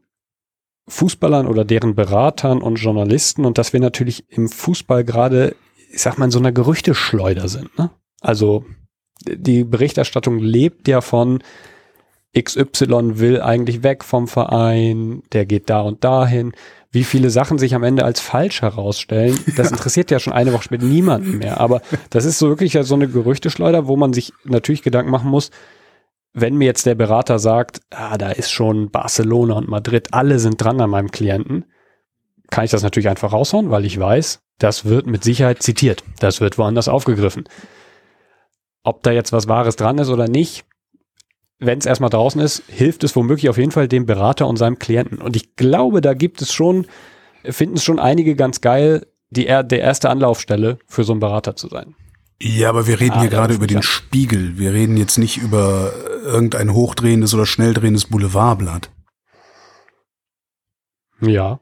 Fußballern 0.88 1.46
oder 1.46 1.64
deren 1.64 1.94
Beratern 1.94 2.62
und 2.62 2.76
Journalisten 2.76 3.44
und 3.44 3.58
dass 3.58 3.72
wir 3.72 3.80
natürlich 3.80 4.24
im 4.30 4.48
Fußball 4.48 5.04
gerade, 5.04 5.56
ich 5.92 6.02
sag 6.02 6.18
mal, 6.18 6.26
in 6.26 6.30
so 6.30 6.38
einer 6.38 6.52
Gerüchteschleuder 6.52 7.48
sind. 7.48 7.76
Ne? 7.78 7.90
Also 8.20 8.64
die 9.26 9.64
Berichterstattung 9.64 10.38
lebt 10.38 10.86
ja 10.86 11.00
von 11.00 11.42
XY 12.38 13.18
will 13.18 13.40
eigentlich 13.40 13.82
weg 13.82 14.04
vom 14.04 14.28
Verein, 14.28 15.22
der 15.32 15.46
geht 15.46 15.70
da 15.70 15.80
und 15.80 16.04
dahin 16.04 16.52
wie 16.96 17.04
viele 17.04 17.28
Sachen 17.28 17.58
sich 17.58 17.74
am 17.74 17.82
Ende 17.82 18.06
als 18.06 18.20
falsch 18.20 18.62
herausstellen, 18.62 19.38
das 19.56 19.70
interessiert 19.70 20.10
ja 20.10 20.18
schon 20.18 20.32
eine 20.32 20.54
Woche 20.54 20.62
später 20.62 20.86
niemanden 20.86 21.36
mehr. 21.36 21.60
Aber 21.60 21.82
das 22.08 22.24
ist 22.24 22.38
so 22.38 22.48
wirklich 22.48 22.72
so 22.80 22.94
eine 22.94 23.06
Gerüchteschleuder, 23.06 23.86
wo 23.86 23.98
man 23.98 24.14
sich 24.14 24.32
natürlich 24.44 24.80
Gedanken 24.82 25.10
machen 25.10 25.30
muss, 25.30 25.50
wenn 26.32 26.56
mir 26.56 26.64
jetzt 26.64 26.86
der 26.86 26.94
Berater 26.94 27.38
sagt, 27.38 27.82
ah, 27.90 28.16
da 28.16 28.30
ist 28.30 28.50
schon 28.50 28.90
Barcelona 28.90 29.54
und 29.54 29.68
Madrid, 29.68 30.08
alle 30.12 30.38
sind 30.38 30.56
dran 30.56 30.80
an 30.80 30.88
meinem 30.88 31.10
Klienten, 31.10 31.66
kann 32.50 32.64
ich 32.64 32.70
das 32.70 32.82
natürlich 32.82 33.10
einfach 33.10 33.32
raushauen, 33.32 33.70
weil 33.70 33.84
ich 33.84 34.00
weiß, 34.00 34.40
das 34.58 34.86
wird 34.86 35.06
mit 35.06 35.22
Sicherheit 35.22 35.62
zitiert. 35.62 36.02
Das 36.20 36.40
wird 36.40 36.56
woanders 36.56 36.88
aufgegriffen. 36.88 37.44
Ob 38.82 39.02
da 39.02 39.10
jetzt 39.10 39.32
was 39.32 39.48
Wahres 39.48 39.76
dran 39.76 39.98
ist 39.98 40.08
oder 40.08 40.28
nicht, 40.28 40.64
wenn 41.58 41.78
es 41.78 41.86
erstmal 41.86 42.10
draußen 42.10 42.40
ist, 42.40 42.62
hilft 42.68 43.04
es 43.04 43.16
womöglich 43.16 43.48
auf 43.48 43.58
jeden 43.58 43.72
Fall 43.72 43.88
dem 43.88 44.06
Berater 44.06 44.46
und 44.46 44.56
seinem 44.56 44.78
Klienten. 44.78 45.18
Und 45.18 45.36
ich 45.36 45.56
glaube, 45.56 46.00
da 46.00 46.14
gibt 46.14 46.42
es 46.42 46.52
schon, 46.52 46.86
finden 47.44 47.76
es 47.76 47.84
schon 47.84 47.98
einige 47.98 48.36
ganz 48.36 48.60
geil, 48.60 49.06
die 49.30 49.46
der 49.46 49.80
erste 49.80 50.10
Anlaufstelle 50.10 50.78
für 50.86 51.04
so 51.04 51.12
einen 51.12 51.20
Berater 51.20 51.56
zu 51.56 51.68
sein. 51.68 51.94
Ja, 52.40 52.68
aber 52.68 52.86
wir 52.86 53.00
reden 53.00 53.14
ah, 53.14 53.20
hier 53.22 53.30
gerade 53.30 53.54
über 53.54 53.66
den 53.66 53.82
Spiegel. 53.82 54.58
Wir 54.58 54.72
reden 54.74 54.98
jetzt 54.98 55.16
nicht 55.16 55.38
über 55.38 55.92
irgendein 56.22 56.74
hochdrehendes 56.74 57.32
oder 57.32 57.46
schnelldrehendes 57.46 58.06
Boulevardblatt. 58.06 58.90
Ja. 61.22 61.60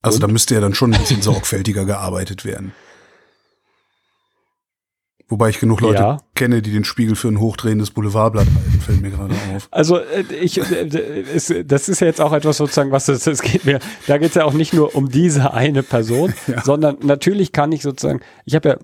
Also 0.00 0.16
und? 0.16 0.22
da 0.22 0.28
müsste 0.28 0.54
ja 0.54 0.62
dann 0.62 0.74
schon 0.74 0.94
ein 0.94 1.00
bisschen 1.00 1.20
sorgfältiger 1.20 1.84
gearbeitet 1.84 2.46
werden. 2.46 2.72
Wobei 5.32 5.48
ich 5.48 5.60
genug 5.60 5.80
Leute 5.80 6.02
ja. 6.02 6.18
kenne, 6.34 6.60
die 6.60 6.70
den 6.72 6.84
Spiegel 6.84 7.16
für 7.16 7.28
ein 7.28 7.40
hochdrehendes 7.40 7.90
Boulevardblatt 7.92 8.48
halten, 8.48 8.80
fällt 8.82 9.00
mir 9.00 9.08
gerade 9.08 9.32
auf. 9.56 9.66
Also 9.70 9.96
äh, 9.96 10.24
ich, 10.38 10.58
äh, 10.58 11.64
das 11.64 11.88
ist 11.88 12.00
ja 12.02 12.06
jetzt 12.06 12.20
auch 12.20 12.34
etwas 12.34 12.58
sozusagen, 12.58 12.92
was 12.92 13.08
es, 13.08 13.26
es 13.26 13.40
geht 13.40 13.64
mir, 13.64 13.78
da 14.06 14.18
geht 14.18 14.28
es 14.28 14.34
ja 14.34 14.44
auch 14.44 14.52
nicht 14.52 14.74
nur 14.74 14.94
um 14.94 15.08
diese 15.08 15.54
eine 15.54 15.82
Person, 15.82 16.34
ja. 16.48 16.62
sondern 16.62 16.98
natürlich 17.00 17.52
kann 17.52 17.72
ich 17.72 17.80
sozusagen, 17.80 18.20
ich 18.44 18.54
habe 18.54 18.68
ja 18.68 18.76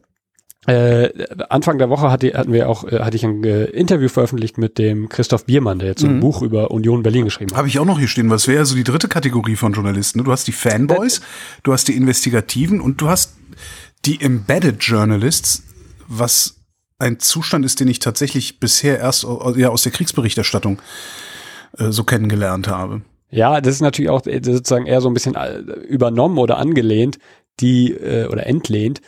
äh, 0.72 1.12
Anfang 1.50 1.76
der 1.76 1.90
Woche 1.90 2.11
hatte, 2.11 2.32
hatten 2.32 2.54
wir 2.54 2.70
auch, 2.70 2.84
äh, 2.84 3.00
hatte 3.00 3.18
ich 3.18 3.24
ein 3.24 3.44
äh, 3.44 3.64
Interview 3.64 4.08
veröffentlicht 4.08 4.56
mit 4.56 4.78
dem 4.78 5.11
Christoph 5.11 5.44
Biermann, 5.44 5.80
der 5.80 5.88
jetzt 5.88 6.02
mhm. 6.02 6.12
ein 6.12 6.20
Buch 6.20 6.40
über 6.40 6.70
Union 6.70 7.02
Berlin 7.02 7.26
geschrieben 7.26 7.50
hat. 7.50 7.58
Habe 7.58 7.68
ich 7.68 7.78
auch 7.78 7.84
noch 7.84 7.98
hier 7.98 8.08
stehen, 8.08 8.30
was 8.30 8.48
wäre 8.48 8.64
so 8.64 8.74
die 8.74 8.84
dritte 8.84 9.08
Kategorie 9.08 9.56
von 9.56 9.74
Journalisten. 9.74 10.20
Ne? 10.20 10.24
Du 10.24 10.32
hast 10.32 10.46
die 10.46 10.52
Fanboys, 10.52 11.20
du 11.62 11.74
hast 11.74 11.88
die 11.88 11.94
Investigativen 11.94 12.80
und 12.80 13.02
du 13.02 13.08
hast 13.11 13.34
die 14.06 14.22
Embedded 14.22 14.82
Journalists, 14.82 15.62
was 16.09 16.57
ein 16.99 17.21
Zustand 17.21 17.64
ist, 17.64 17.79
den 17.81 17.88
ich 17.88 18.01
tatsächlich 18.01 18.59
bisher 18.59 18.99
erst 18.99 19.25
ja, 19.57 19.68
aus 19.68 19.83
der 19.83 19.92
Kriegsberichterstattung 19.92 20.81
äh, 21.79 21.90
so 21.90 22.03
kennengelernt 22.03 22.66
habe. 22.66 23.03
Ja, 23.31 23.61
das 23.61 23.75
ist 23.75 23.81
natürlich 23.83 24.11
auch 24.11 24.27
äh, 24.27 24.40
sozusagen 24.42 24.87
eher 24.87 25.01
so 25.01 25.09
ein 25.09 25.14
bisschen 25.14 25.37
äh, 25.37 25.59
übernommen 25.59 26.38
oder 26.38 26.59
angelehnt, 26.59 27.18
die 27.61 27.92
äh, 27.92 28.27
oder 28.27 28.47
entlehnt. 28.47 29.01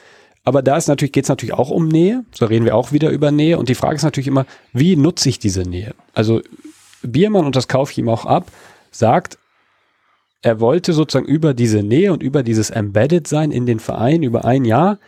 Aber 0.45 0.63
da 0.63 0.77
ist 0.77 0.89
natürlich, 0.89 1.13
geht 1.13 1.25
es 1.25 1.29
natürlich 1.29 1.55
auch 1.55 1.71
um 1.71 1.89
Nähe. 1.89 2.25
So 2.33 2.47
reden 2.47 2.65
wir 2.65 2.77
auch 2.77 2.93
wieder 2.93 3.11
über 3.11 3.31
Nähe. 3.31 3.59
Und 3.59 3.69
die 3.69 3.75
Frage 3.75 3.97
ist 3.97 4.03
natürlich 4.03 4.29
immer, 4.29 4.47
wie 4.73 4.97
nutze 4.97 5.29
ich 5.29 5.39
diese 5.39 5.63
Nähe? 5.63 5.95
Also 6.15 6.41
Biermann, 7.03 7.45
und 7.45 7.57
das 7.57 7.69
kaufe 7.69 7.93
ich 7.93 7.99
ihm 7.99 8.09
auch 8.09 8.25
ab, 8.25 8.51
sagt, 8.91 9.39
er 10.43 10.61
wollte 10.61 10.93
sozusagen 10.93 11.27
über 11.27 11.53
diese 11.53 11.83
Nähe 11.83 12.13
und 12.13 12.23
über 12.23 12.43
dieses 12.43 12.71
Embedded 12.71 13.27
sein 13.27 13.51
in 13.51 13.67
den 13.67 13.79
Verein 13.79 14.23
über 14.23 14.45
ein 14.45 14.65
Jahr 14.65 14.99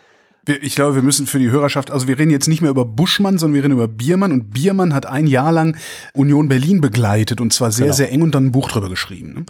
ich 0.47 0.75
glaube, 0.75 0.97
wir 0.97 1.03
müssen 1.03 1.27
für 1.27 1.39
die 1.39 1.51
Hörerschaft, 1.51 1.91
also 1.91 2.09
wir 2.09 2.19
reden 2.19 2.31
jetzt 2.31 2.49
nicht 2.49 2.63
mehr 2.63 2.71
über 2.71 2.85
Buschmann, 2.85 3.39
sondern 3.39 3.55
wir 3.55 3.65
reden 3.65 3.75
über 3.75 3.89
Biermann 3.89 4.33
und 4.33 4.51
Biermann 4.51 4.95
hat 4.95 5.07
ein 5.07 5.27
Jahr 5.27 5.53
lang 5.53 5.77
Union 6.15 6.49
Berlin 6.49 6.81
begleitet 6.81 7.41
und 7.41 7.53
zwar 7.53 7.71
sehr, 7.71 7.87
genau. 7.87 7.97
sehr 7.97 8.13
eng 8.13 8.23
und 8.23 8.35
dann 8.35 8.47
ein 8.47 8.53
Buch 8.53 8.71
drüber 8.71 8.89
geschrieben. 8.89 9.35
Ne? 9.35 9.47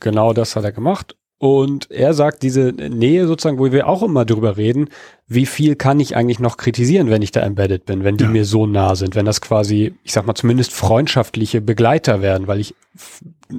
Genau 0.00 0.32
das 0.32 0.54
hat 0.54 0.64
er 0.64 0.72
gemacht. 0.72 1.16
Und 1.38 1.90
er 1.90 2.14
sagt, 2.14 2.42
diese 2.42 2.72
Nähe 2.72 3.26
sozusagen, 3.26 3.58
wo 3.58 3.70
wir 3.70 3.88
auch 3.88 4.02
immer 4.02 4.24
drüber 4.24 4.56
reden, 4.56 4.88
wie 5.26 5.44
viel 5.44 5.76
kann 5.76 6.00
ich 6.00 6.16
eigentlich 6.16 6.38
noch 6.38 6.56
kritisieren, 6.56 7.10
wenn 7.10 7.20
ich 7.20 7.30
da 7.30 7.40
embedded 7.40 7.84
bin, 7.84 8.04
wenn 8.04 8.16
die 8.16 8.24
ja. 8.24 8.30
mir 8.30 8.46
so 8.46 8.66
nah 8.66 8.94
sind, 8.94 9.14
wenn 9.14 9.26
das 9.26 9.42
quasi, 9.42 9.94
ich 10.02 10.12
sag 10.12 10.26
mal, 10.26 10.34
zumindest 10.34 10.72
freundschaftliche 10.72 11.60
Begleiter 11.60 12.22
werden, 12.22 12.46
weil 12.46 12.60
ich 12.60 12.74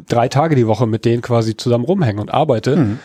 drei 0.07 0.27
Tage 0.27 0.55
die 0.55 0.65
Woche 0.65 0.87
mit 0.87 1.05
denen 1.05 1.21
quasi 1.21 1.55
zusammen 1.55 1.85
rumhänge 1.85 2.19
und 2.19 2.33
arbeite. 2.33 2.77
Mhm. 2.77 2.99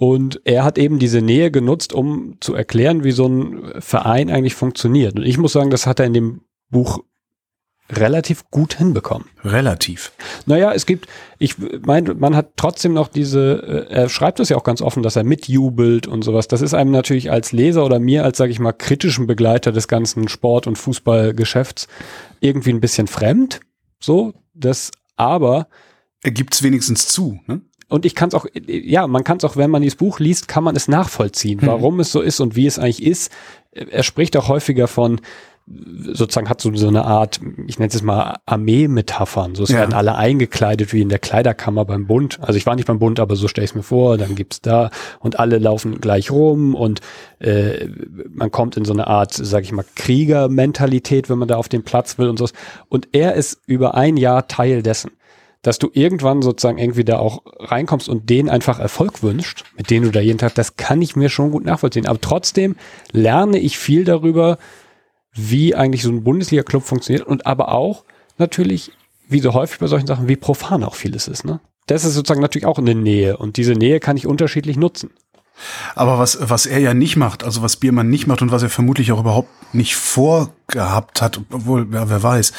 Und 0.00 0.40
er 0.44 0.64
hat 0.64 0.78
eben 0.78 0.98
diese 0.98 1.20
Nähe 1.20 1.50
genutzt, 1.50 1.92
um 1.92 2.38
zu 2.40 2.54
erklären, 2.54 3.04
wie 3.04 3.10
so 3.10 3.26
ein 3.26 3.60
Verein 3.80 4.30
eigentlich 4.30 4.54
funktioniert. 4.54 5.14
Und 5.16 5.26
ich 5.26 5.36
muss 5.36 5.52
sagen, 5.52 5.68
das 5.68 5.86
hat 5.86 6.00
er 6.00 6.06
in 6.06 6.14
dem 6.14 6.40
Buch 6.70 7.00
relativ 7.90 8.50
gut 8.50 8.72
hinbekommen. 8.72 9.28
Relativ. 9.44 10.12
Naja, 10.46 10.72
es 10.72 10.86
gibt, 10.86 11.06
ich 11.38 11.56
meine, 11.84 12.14
man 12.14 12.34
hat 12.34 12.52
trotzdem 12.56 12.94
noch 12.94 13.08
diese, 13.08 13.88
äh, 13.90 13.92
er 13.92 14.08
schreibt 14.08 14.40
es 14.40 14.48
ja 14.48 14.56
auch 14.56 14.64
ganz 14.64 14.80
offen, 14.80 15.02
dass 15.02 15.16
er 15.16 15.24
mitjubelt 15.24 16.06
und 16.06 16.22
sowas. 16.22 16.48
Das 16.48 16.62
ist 16.62 16.72
einem 16.72 16.92
natürlich 16.92 17.30
als 17.30 17.52
Leser 17.52 17.84
oder 17.84 17.98
mir 17.98 18.24
als, 18.24 18.38
sage 18.38 18.52
ich 18.52 18.58
mal, 18.58 18.72
kritischen 18.72 19.26
Begleiter 19.26 19.70
des 19.70 19.86
ganzen 19.86 20.28
Sport- 20.28 20.66
und 20.66 20.78
Fußballgeschäfts 20.78 21.88
irgendwie 22.40 22.70
ein 22.70 22.80
bisschen 22.80 23.06
fremd. 23.06 23.60
So, 24.00 24.32
das, 24.54 24.92
aber. 25.16 25.68
Er 26.22 26.30
gibt 26.30 26.54
es 26.54 26.62
wenigstens 26.62 27.08
zu, 27.08 27.38
ne? 27.46 27.60
Und 27.90 28.06
ich 28.06 28.14
kann 28.14 28.28
es 28.28 28.34
auch, 28.34 28.46
ja, 28.66 29.06
man 29.06 29.24
kann 29.24 29.36
es 29.36 29.44
auch, 29.44 29.56
wenn 29.56 29.70
man 29.70 29.82
dieses 29.82 29.96
Buch 29.96 30.20
liest, 30.20 30.48
kann 30.48 30.64
man 30.64 30.76
es 30.76 30.88
nachvollziehen, 30.88 31.58
mhm. 31.60 31.66
warum 31.66 32.00
es 32.00 32.12
so 32.12 32.20
ist 32.20 32.40
und 32.40 32.56
wie 32.56 32.66
es 32.66 32.78
eigentlich 32.78 33.02
ist. 33.02 33.32
Er 33.72 34.02
spricht 34.02 34.36
auch 34.36 34.48
häufiger 34.48 34.88
von, 34.88 35.20
sozusagen 36.12 36.48
hat 36.48 36.60
so, 36.60 36.74
so 36.74 36.88
eine 36.88 37.04
Art, 37.04 37.40
ich 37.66 37.78
nenne 37.78 37.92
es 37.92 38.02
mal 38.02 38.38
Armee-Metaphern. 38.46 39.54
So, 39.54 39.62
es 39.62 39.70
ja. 39.70 39.78
werden 39.78 39.94
alle 39.94 40.16
eingekleidet 40.16 40.92
wie 40.92 41.00
in 41.00 41.08
der 41.08 41.18
Kleiderkammer 41.18 41.84
beim 41.84 42.06
Bund. 42.06 42.38
Also 42.42 42.56
ich 42.56 42.66
war 42.66 42.74
nicht 42.74 42.86
beim 42.86 42.98
Bund, 42.98 43.20
aber 43.20 43.36
so 43.36 43.46
stelle 43.46 43.64
ich 43.64 43.70
es 43.70 43.74
mir 43.74 43.82
vor. 43.82 44.18
Dann 44.18 44.34
gibt's 44.34 44.60
da 44.60 44.90
und 45.20 45.38
alle 45.38 45.58
laufen 45.58 46.00
gleich 46.00 46.30
rum 46.30 46.74
und 46.74 47.00
äh, 47.38 47.86
man 48.28 48.50
kommt 48.50 48.76
in 48.76 48.84
so 48.84 48.92
eine 48.92 49.06
Art, 49.06 49.32
sage 49.32 49.64
ich 49.64 49.72
mal, 49.72 49.84
Kriegermentalität, 49.94 51.30
wenn 51.30 51.38
man 51.38 51.48
da 51.48 51.56
auf 51.56 51.68
den 51.68 51.84
Platz 51.84 52.18
will 52.18 52.28
und 52.28 52.38
so. 52.38 52.48
Und 52.88 53.08
er 53.12 53.34
ist 53.34 53.60
über 53.66 53.94
ein 53.94 54.16
Jahr 54.16 54.48
Teil 54.48 54.82
dessen 54.82 55.12
dass 55.62 55.78
du 55.78 55.90
irgendwann 55.92 56.42
sozusagen 56.42 56.78
irgendwie 56.78 57.04
da 57.04 57.18
auch 57.18 57.42
reinkommst 57.58 58.08
und 58.08 58.30
denen 58.30 58.48
einfach 58.48 58.78
Erfolg 58.78 59.22
wünscht, 59.22 59.64
mit 59.76 59.90
denen 59.90 60.06
du 60.06 60.10
da 60.10 60.20
jeden 60.20 60.38
Tag, 60.38 60.54
das 60.54 60.76
kann 60.76 61.02
ich 61.02 61.16
mir 61.16 61.28
schon 61.28 61.50
gut 61.50 61.64
nachvollziehen. 61.64 62.06
Aber 62.06 62.20
trotzdem 62.20 62.76
lerne 63.12 63.58
ich 63.58 63.78
viel 63.78 64.04
darüber, 64.04 64.58
wie 65.32 65.74
eigentlich 65.74 66.02
so 66.02 66.10
ein 66.10 66.24
Bundesliga-Club 66.24 66.82
funktioniert 66.82 67.26
und 67.26 67.46
aber 67.46 67.72
auch 67.72 68.04
natürlich, 68.38 68.92
wie 69.28 69.40
so 69.40 69.52
häufig 69.52 69.78
bei 69.78 69.86
solchen 69.86 70.06
Sachen, 70.06 70.28
wie 70.28 70.36
profan 70.36 70.82
auch 70.82 70.94
vieles 70.94 71.28
ist. 71.28 71.44
Ne? 71.44 71.60
Das 71.86 72.04
ist 72.04 72.14
sozusagen 72.14 72.40
natürlich 72.40 72.66
auch 72.66 72.78
eine 72.78 72.94
Nähe 72.94 73.36
und 73.36 73.56
diese 73.56 73.74
Nähe 73.74 74.00
kann 74.00 74.16
ich 74.16 74.26
unterschiedlich 74.26 74.76
nutzen. 74.76 75.10
Aber 75.94 76.18
was, 76.18 76.38
was 76.40 76.64
er 76.64 76.78
ja 76.78 76.94
nicht 76.94 77.16
macht, 77.16 77.44
also 77.44 77.60
was 77.60 77.76
Biermann 77.76 78.08
nicht 78.08 78.26
macht 78.26 78.40
und 78.40 78.50
was 78.50 78.62
er 78.62 78.70
vermutlich 78.70 79.12
auch 79.12 79.20
überhaupt 79.20 79.74
nicht 79.74 79.94
vorgehabt 79.94 81.20
hat, 81.20 81.40
obwohl, 81.52 81.86
ja, 81.92 82.08
wer 82.08 82.22
weiß, 82.22 82.52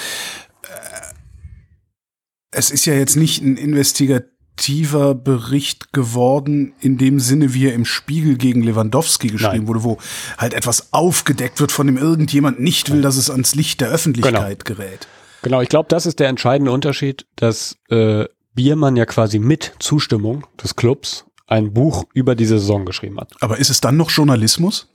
es 2.51 2.69
ist 2.69 2.85
ja 2.85 2.93
jetzt 2.93 3.15
nicht 3.15 3.41
ein 3.41 3.57
investigativer 3.57 5.15
Bericht 5.15 5.93
geworden, 5.93 6.73
in 6.79 6.97
dem 6.97 7.19
Sinne, 7.19 7.53
wie 7.53 7.67
er 7.67 7.73
im 7.73 7.85
Spiegel 7.85 8.37
gegen 8.37 8.61
Lewandowski 8.61 9.29
geschrieben 9.29 9.57
Nein. 9.57 9.67
wurde, 9.67 9.83
wo 9.83 9.97
halt 10.37 10.53
etwas 10.53 10.93
aufgedeckt 10.93 11.59
wird, 11.59 11.71
von 11.71 11.87
dem 11.87 11.97
irgendjemand 11.97 12.59
nicht 12.59 12.91
will, 12.91 13.01
dass 13.01 13.17
es 13.17 13.29
ans 13.29 13.55
Licht 13.55 13.81
der 13.81 13.89
Öffentlichkeit 13.89 14.65
genau. 14.65 14.77
gerät. 14.77 15.07
Genau, 15.41 15.61
ich 15.61 15.69
glaube, 15.69 15.87
das 15.89 16.05
ist 16.05 16.19
der 16.19 16.27
entscheidende 16.27 16.71
Unterschied, 16.71 17.25
dass 17.35 17.77
äh, 17.89 18.25
Biermann 18.53 18.95
ja 18.95 19.05
quasi 19.05 19.39
mit 19.39 19.73
Zustimmung 19.79 20.45
des 20.61 20.75
Clubs 20.75 21.25
ein 21.47 21.73
Buch 21.73 22.05
über 22.13 22.35
diese 22.35 22.59
Saison 22.59 22.85
geschrieben 22.85 23.19
hat. 23.19 23.33
Aber 23.39 23.57
ist 23.57 23.69
es 23.69 23.81
dann 23.81 23.97
noch 23.97 24.11
Journalismus 24.11 24.89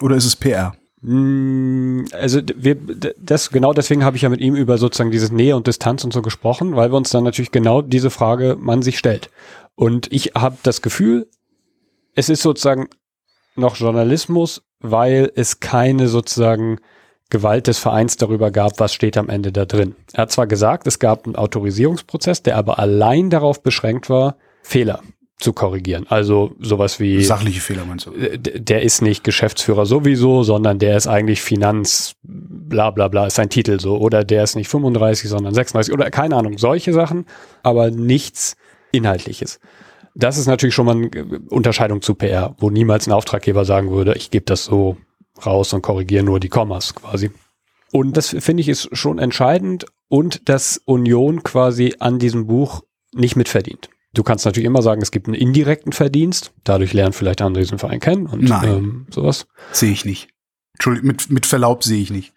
oder 0.00 0.16
ist 0.16 0.26
es 0.26 0.36
PR? 0.36 0.76
Mm, 1.08 2.06
also 2.10 2.40
wir, 2.56 2.74
das, 3.16 3.50
genau 3.50 3.72
deswegen 3.72 4.02
habe 4.02 4.16
ich 4.16 4.22
ja 4.22 4.28
mit 4.28 4.40
ihm 4.40 4.56
über 4.56 4.76
sozusagen 4.76 5.12
dieses 5.12 5.30
Nähe 5.30 5.54
und 5.54 5.68
Distanz 5.68 6.02
und 6.02 6.12
so 6.12 6.20
gesprochen, 6.20 6.74
weil 6.74 6.90
wir 6.90 6.96
uns 6.96 7.10
dann 7.10 7.22
natürlich 7.22 7.52
genau 7.52 7.80
diese 7.80 8.10
Frage 8.10 8.56
man 8.58 8.82
sich 8.82 8.98
stellt. 8.98 9.30
Und 9.76 10.12
ich 10.12 10.32
habe 10.34 10.56
das 10.64 10.82
Gefühl, 10.82 11.28
es 12.16 12.28
ist 12.28 12.42
sozusagen 12.42 12.88
noch 13.54 13.76
Journalismus, 13.76 14.62
weil 14.80 15.30
es 15.36 15.60
keine 15.60 16.08
sozusagen 16.08 16.80
Gewalt 17.30 17.68
des 17.68 17.78
Vereins 17.78 18.16
darüber 18.16 18.50
gab, 18.50 18.80
was 18.80 18.92
steht 18.92 19.16
am 19.16 19.28
Ende 19.28 19.52
da 19.52 19.64
drin. 19.64 19.94
Er 20.12 20.22
hat 20.22 20.32
zwar 20.32 20.48
gesagt, 20.48 20.88
es 20.88 20.98
gab 20.98 21.26
einen 21.26 21.36
Autorisierungsprozess, 21.36 22.42
der 22.42 22.56
aber 22.56 22.80
allein 22.80 23.30
darauf 23.30 23.62
beschränkt 23.62 24.10
war, 24.10 24.38
Fehler 24.62 25.02
zu 25.38 25.52
korrigieren. 25.52 26.06
Also 26.08 26.54
sowas 26.60 26.98
wie 26.98 27.22
sachliche 27.22 27.60
Fehler 27.60 27.84
meinst 27.84 28.06
du? 28.06 28.12
Äh, 28.12 28.38
der 28.38 28.82
ist 28.82 29.02
nicht 29.02 29.22
Geschäftsführer 29.22 29.84
sowieso, 29.84 30.42
sondern 30.42 30.78
der 30.78 30.96
ist 30.96 31.06
eigentlich 31.06 31.42
Finanz 31.42 32.14
bla 32.22 32.90
bla 32.90 33.08
bla 33.08 33.26
ist 33.26 33.36
sein 33.36 33.50
Titel 33.50 33.78
so 33.78 33.98
oder 33.98 34.24
der 34.24 34.44
ist 34.44 34.56
nicht 34.56 34.68
35, 34.68 35.28
sondern 35.28 35.54
36 35.54 35.92
oder 35.92 36.10
keine 36.10 36.36
Ahnung, 36.36 36.58
solche 36.58 36.92
Sachen, 36.92 37.26
aber 37.62 37.90
nichts 37.90 38.56
inhaltliches. 38.92 39.60
Das 40.14 40.38
ist 40.38 40.46
natürlich 40.46 40.74
schon 40.74 40.86
mal 40.86 40.96
eine 40.96 41.40
Unterscheidung 41.50 42.00
zu 42.00 42.14
PR, 42.14 42.54
wo 42.58 42.70
niemals 42.70 43.06
ein 43.06 43.12
Auftraggeber 43.12 43.66
sagen 43.66 43.90
würde, 43.90 44.14
ich 44.14 44.30
gebe 44.30 44.46
das 44.46 44.64
so 44.64 44.96
raus 45.44 45.74
und 45.74 45.82
korrigiere 45.82 46.24
nur 46.24 46.40
die 46.40 46.48
Kommas 46.48 46.94
quasi. 46.94 47.30
Und 47.92 48.16
das 48.16 48.28
finde 48.28 48.62
ich 48.62 48.68
ist 48.68 48.88
schon 48.96 49.18
entscheidend 49.18 49.84
und 50.08 50.48
dass 50.48 50.80
Union 50.86 51.42
quasi 51.42 51.94
an 51.98 52.18
diesem 52.18 52.46
Buch 52.46 52.82
nicht 53.12 53.36
mitverdient. 53.36 53.90
Du 54.16 54.22
kannst 54.22 54.46
natürlich 54.46 54.66
immer 54.66 54.80
sagen, 54.80 55.02
es 55.02 55.10
gibt 55.10 55.26
einen 55.26 55.34
indirekten 55.34 55.92
Verdienst. 55.92 56.52
Dadurch 56.64 56.94
lernen 56.94 57.12
vielleicht 57.12 57.42
andere 57.42 57.62
diesen 57.62 57.78
Verein 57.78 58.00
kennen 58.00 58.24
und 58.24 58.44
Nein, 58.44 58.68
ähm, 58.68 59.06
sowas. 59.10 59.46
Sehe 59.72 59.92
ich 59.92 60.06
nicht. 60.06 60.30
Entschuldigung, 60.72 61.08
mit, 61.08 61.30
mit 61.30 61.44
Verlaub 61.44 61.84
sehe 61.84 62.00
ich 62.00 62.10
nicht. 62.10 62.32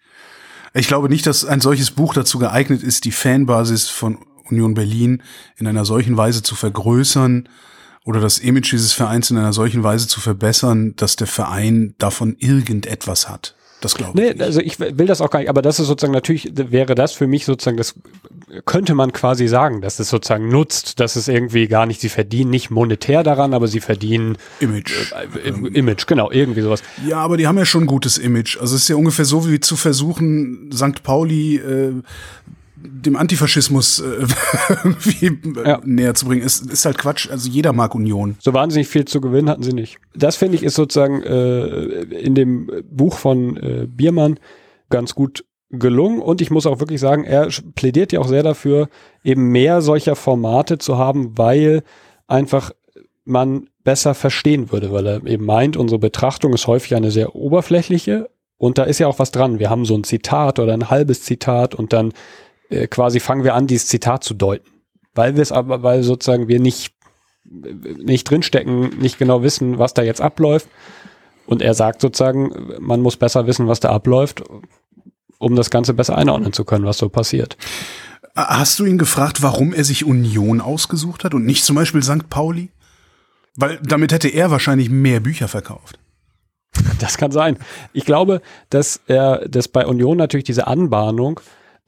Ich 0.74 0.88
glaube 0.88 1.08
nicht, 1.08 1.26
dass 1.26 1.46
ein 1.46 1.62
solches 1.62 1.90
Buch 1.92 2.12
dazu 2.12 2.38
geeignet 2.38 2.82
ist, 2.82 3.06
die 3.06 3.12
Fanbasis 3.12 3.88
von 3.88 4.18
Union 4.50 4.74
Berlin 4.74 5.22
in 5.56 5.66
einer 5.66 5.86
solchen 5.86 6.18
Weise 6.18 6.42
zu 6.42 6.54
vergrößern 6.54 7.48
oder 8.04 8.20
das 8.20 8.40
Image 8.40 8.72
dieses 8.72 8.92
Vereins 8.92 9.30
in 9.30 9.38
einer 9.38 9.54
solchen 9.54 9.82
Weise 9.82 10.06
zu 10.06 10.20
verbessern, 10.20 10.94
dass 10.96 11.16
der 11.16 11.28
Verein 11.28 11.94
davon 11.96 12.36
irgendetwas 12.38 13.26
hat. 13.26 13.56
Das 13.80 13.94
glaube 13.94 14.12
ich. 14.14 14.22
Nee, 14.22 14.32
nicht. 14.32 14.42
also 14.42 14.60
ich 14.60 14.78
will 14.78 15.06
das 15.06 15.20
auch 15.20 15.30
gar 15.30 15.40
nicht, 15.40 15.48
aber 15.48 15.62
das 15.62 15.80
ist 15.80 15.86
sozusagen 15.86 16.12
natürlich, 16.12 16.52
wäre 16.54 16.94
das 16.94 17.12
für 17.12 17.26
mich 17.26 17.44
sozusagen, 17.44 17.76
das 17.76 17.94
könnte 18.66 18.94
man 18.94 19.12
quasi 19.12 19.48
sagen, 19.48 19.80
dass 19.80 19.98
es 19.98 20.10
sozusagen 20.10 20.48
nutzt, 20.48 21.00
dass 21.00 21.16
es 21.16 21.28
irgendwie 21.28 21.66
gar 21.66 21.86
nicht, 21.86 22.00
sie 22.00 22.08
verdienen 22.08 22.50
nicht 22.50 22.70
monetär 22.70 23.22
daran, 23.22 23.54
aber 23.54 23.68
sie 23.68 23.80
verdienen 23.80 24.36
Image. 24.60 25.12
Äh, 25.12 25.48
äh, 25.48 25.68
Image, 25.78 26.06
genau, 26.06 26.30
irgendwie 26.30 26.60
sowas. 26.60 26.82
Ja, 27.06 27.18
aber 27.18 27.36
die 27.36 27.46
haben 27.46 27.58
ja 27.58 27.64
schon 27.64 27.84
ein 27.84 27.86
gutes 27.86 28.18
Image. 28.18 28.58
Also 28.60 28.76
es 28.76 28.82
ist 28.82 28.88
ja 28.88 28.96
ungefähr 28.96 29.24
so 29.24 29.48
wie 29.48 29.60
zu 29.60 29.76
versuchen, 29.76 30.70
St. 30.72 31.02
Pauli 31.02 31.56
äh, 31.56 31.92
dem 32.82 33.16
Antifaschismus 33.16 34.00
äh, 34.00 34.26
äh, 35.26 35.36
ja. 35.64 35.80
näher 35.84 36.14
zu 36.14 36.26
bringen, 36.26 36.42
ist, 36.42 36.70
ist 36.70 36.84
halt 36.84 36.98
Quatsch. 36.98 37.30
Also 37.30 37.48
jeder 37.48 37.72
mag 37.72 37.94
Union. 37.94 38.36
So 38.40 38.54
wahnsinnig 38.54 38.88
viel 38.88 39.04
zu 39.04 39.20
gewinnen 39.20 39.48
hatten 39.48 39.62
sie 39.62 39.72
nicht. 39.72 39.98
Das 40.14 40.36
finde 40.36 40.56
ich 40.56 40.62
ist 40.62 40.74
sozusagen 40.74 41.22
äh, 41.22 42.02
in 42.02 42.34
dem 42.34 42.70
Buch 42.90 43.18
von 43.18 43.56
äh, 43.56 43.86
Biermann 43.86 44.38
ganz 44.88 45.14
gut 45.14 45.44
gelungen 45.70 46.20
und 46.20 46.40
ich 46.40 46.50
muss 46.50 46.66
auch 46.66 46.80
wirklich 46.80 47.00
sagen, 47.00 47.24
er 47.24 47.48
plädiert 47.76 48.12
ja 48.12 48.20
auch 48.20 48.26
sehr 48.26 48.42
dafür, 48.42 48.88
eben 49.22 49.52
mehr 49.52 49.82
solcher 49.82 50.16
Formate 50.16 50.78
zu 50.78 50.98
haben, 50.98 51.38
weil 51.38 51.84
einfach 52.26 52.72
man 53.24 53.68
besser 53.84 54.14
verstehen 54.14 54.72
würde, 54.72 54.92
weil 54.92 55.06
er 55.06 55.26
eben 55.26 55.46
meint, 55.46 55.76
unsere 55.76 56.00
Betrachtung 56.00 56.52
ist 56.52 56.66
häufig 56.66 56.96
eine 56.96 57.12
sehr 57.12 57.36
oberflächliche 57.36 58.28
und 58.58 58.78
da 58.78 58.82
ist 58.82 58.98
ja 58.98 59.06
auch 59.06 59.18
was 59.18 59.30
dran. 59.30 59.58
Wir 59.58 59.70
haben 59.70 59.84
so 59.84 59.94
ein 59.94 60.04
Zitat 60.04 60.58
oder 60.58 60.74
ein 60.74 60.90
halbes 60.90 61.22
Zitat 61.22 61.74
und 61.74 61.92
dann 61.92 62.12
äh, 62.70 62.86
quasi 62.86 63.20
fangen 63.20 63.44
wir 63.44 63.54
an, 63.54 63.66
dieses 63.66 63.86
Zitat 63.88 64.24
zu 64.24 64.34
deuten. 64.34 64.68
Weil 65.14 65.34
wir 65.34 65.42
es 65.42 65.52
aber, 65.52 65.82
weil 65.82 66.02
sozusagen 66.02 66.48
wir 66.48 66.60
nicht, 66.60 66.94
nicht 67.44 68.30
drinstecken, 68.30 68.98
nicht 68.98 69.18
genau 69.18 69.42
wissen, 69.42 69.78
was 69.78 69.94
da 69.94 70.02
jetzt 70.02 70.20
abläuft. 70.20 70.68
Und 71.46 71.62
er 71.62 71.74
sagt 71.74 72.00
sozusagen, 72.00 72.76
man 72.78 73.00
muss 73.00 73.16
besser 73.16 73.46
wissen, 73.46 73.66
was 73.66 73.80
da 73.80 73.90
abläuft, 73.90 74.42
um 75.38 75.56
das 75.56 75.70
Ganze 75.70 75.94
besser 75.94 76.16
einordnen 76.16 76.52
zu 76.52 76.64
können, 76.64 76.84
was 76.84 76.98
so 76.98 77.08
passiert. 77.08 77.56
Hast 78.36 78.78
du 78.78 78.84
ihn 78.84 78.98
gefragt, 78.98 79.42
warum 79.42 79.72
er 79.72 79.82
sich 79.82 80.04
Union 80.04 80.60
ausgesucht 80.60 81.24
hat 81.24 81.34
und 81.34 81.44
nicht 81.44 81.64
zum 81.64 81.74
Beispiel 81.74 82.02
St. 82.02 82.30
Pauli? 82.30 82.70
Weil 83.56 83.80
damit 83.82 84.12
hätte 84.12 84.28
er 84.28 84.52
wahrscheinlich 84.52 84.90
mehr 84.90 85.18
Bücher 85.18 85.48
verkauft. 85.48 85.98
Das 87.00 87.18
kann 87.18 87.32
sein. 87.32 87.58
Ich 87.92 88.04
glaube, 88.04 88.42
dass 88.68 89.00
er, 89.08 89.48
dass 89.48 89.66
bei 89.66 89.84
Union 89.84 90.16
natürlich 90.16 90.44
diese 90.44 90.68
Anbahnung, 90.68 91.40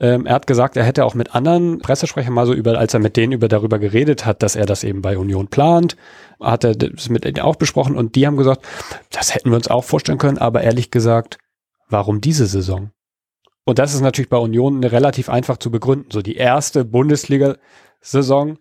ähm, 0.03 0.27
er 0.27 0.35
hat 0.35 0.49
gesagt, 0.49 0.77
er 0.77 0.83
hätte 0.83 1.05
auch 1.05 1.15
mit 1.15 1.35
anderen 1.35 1.79
Pressesprechern 1.79 2.35
mal 2.35 2.45
so 2.45 2.53
über, 2.53 2.77
als 2.77 2.93
er 2.93 3.01
mit 3.01 3.17
denen 3.17 3.33
über 3.33 3.47
darüber 3.47 3.79
geredet 3.79 4.27
hat, 4.27 4.43
dass 4.43 4.57
er 4.57 4.67
das 4.67 4.83
eben 4.83 5.01
bei 5.01 5.17
Union 5.17 5.47
plant, 5.47 5.97
hat 6.41 6.65
er 6.65 6.75
das 6.75 7.09
mit 7.09 7.25
denen 7.25 7.39
auch 7.39 7.55
besprochen 7.55 7.97
und 7.97 8.17
die 8.17 8.27
haben 8.27 8.37
gesagt, 8.37 8.67
das 9.11 9.33
hätten 9.33 9.51
wir 9.51 9.57
uns 9.57 9.69
auch 9.69 9.85
vorstellen 9.85 10.19
können, 10.19 10.39
aber 10.39 10.63
ehrlich 10.63 10.91
gesagt, 10.91 11.39
warum 11.89 12.21
diese 12.21 12.47
Saison? 12.47 12.91
Und 13.65 13.79
das 13.79 13.95
ist 13.95 14.01
natürlich 14.01 14.29
bei 14.29 14.39
Union 14.39 14.83
relativ 14.83 15.29
einfach 15.29 15.57
zu 15.57 15.71
begründen. 15.71 16.11
So 16.11 16.21
die 16.21 16.35
erste 16.35 16.85
Bundesliga-Saison. 16.85 18.59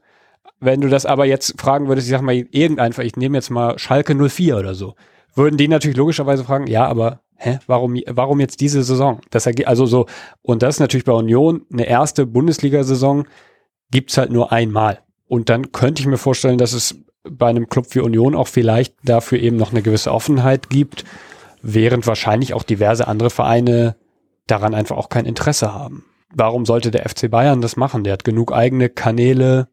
Wenn 0.59 0.81
du 0.81 0.89
das 0.89 1.07
aber 1.07 1.25
jetzt 1.25 1.59
fragen 1.59 1.87
würdest, 1.87 2.05
ich 2.05 2.11
sag 2.11 2.21
mal, 2.21 2.35
irgendein, 2.35 2.93
ich 2.99 3.15
nehme 3.15 3.35
jetzt 3.35 3.49
mal 3.49 3.79
Schalke 3.79 4.13
04 4.13 4.57
oder 4.57 4.75
so, 4.75 4.93
würden 5.35 5.57
die 5.57 5.67
natürlich 5.67 5.97
logischerweise 5.97 6.43
fragen, 6.43 6.67
ja, 6.67 6.85
aber 6.85 7.21
hä, 7.35 7.59
warum, 7.67 7.97
warum 8.07 8.39
jetzt 8.39 8.61
diese 8.61 8.83
Saison? 8.83 9.21
Das 9.29 9.47
also 9.47 9.85
so, 9.85 10.05
und 10.41 10.61
das 10.61 10.75
ist 10.75 10.79
natürlich 10.79 11.05
bei 11.05 11.13
Union 11.13 11.65
eine 11.71 11.85
erste 11.85 12.25
Bundesliga-Saison 12.25 13.25
gibt's 13.91 14.17
halt 14.17 14.31
nur 14.31 14.51
einmal. 14.51 14.99
Und 15.27 15.49
dann 15.49 15.71
könnte 15.71 16.01
ich 16.01 16.07
mir 16.07 16.17
vorstellen, 16.17 16.57
dass 16.57 16.73
es 16.73 16.95
bei 17.23 17.47
einem 17.47 17.69
Club 17.69 17.87
wie 17.91 17.99
Union 17.99 18.35
auch 18.35 18.47
vielleicht 18.47 18.95
dafür 19.03 19.39
eben 19.39 19.57
noch 19.57 19.71
eine 19.71 19.81
gewisse 19.81 20.11
Offenheit 20.11 20.69
gibt, 20.69 21.03
während 21.61 22.07
wahrscheinlich 22.07 22.53
auch 22.53 22.63
diverse 22.63 23.07
andere 23.07 23.29
Vereine 23.29 23.95
daran 24.47 24.73
einfach 24.73 24.97
auch 24.97 25.09
kein 25.09 25.25
Interesse 25.25 25.73
haben. 25.73 26.05
Warum 26.33 26.65
sollte 26.65 26.91
der 26.91 27.07
FC 27.07 27.29
Bayern 27.29 27.61
das 27.61 27.75
machen? 27.75 28.03
Der 28.03 28.13
hat 28.13 28.23
genug 28.23 28.53
eigene 28.53 28.89
Kanäle, 28.89 29.67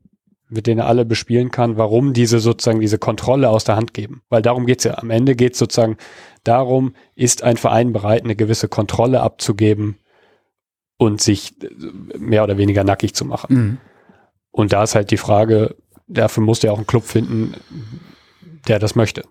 mit 0.48 0.66
denen 0.66 0.80
er 0.80 0.86
alle 0.86 1.04
bespielen 1.04 1.50
kann. 1.50 1.76
Warum 1.76 2.12
diese 2.12 2.38
sozusagen 2.40 2.80
diese 2.80 2.98
Kontrolle 2.98 3.48
aus 3.50 3.64
der 3.64 3.76
Hand 3.76 3.94
geben? 3.94 4.22
Weil 4.28 4.42
darum 4.42 4.66
geht's 4.66 4.84
ja. 4.84 4.98
Am 4.98 5.10
Ende 5.10 5.36
geht's 5.36 5.58
sozusagen 5.58 5.96
darum, 6.44 6.94
ist 7.14 7.42
ein 7.42 7.56
Verein 7.56 7.92
bereit, 7.92 8.24
eine 8.24 8.36
gewisse 8.36 8.68
Kontrolle 8.68 9.20
abzugeben 9.20 9.98
und 10.96 11.20
sich 11.20 11.54
mehr 12.18 12.44
oder 12.44 12.58
weniger 12.58 12.84
nackig 12.84 13.14
zu 13.14 13.24
machen. 13.24 13.54
Mhm. 13.54 13.78
Und 14.50 14.72
da 14.72 14.82
ist 14.82 14.94
halt 14.94 15.10
die 15.10 15.16
Frage, 15.16 15.76
dafür 16.06 16.42
muss 16.42 16.60
der 16.60 16.72
auch 16.72 16.78
einen 16.78 16.86
Club 16.86 17.04
finden, 17.04 17.54
der 18.68 18.78
das 18.78 18.94
möchte. 18.94 19.22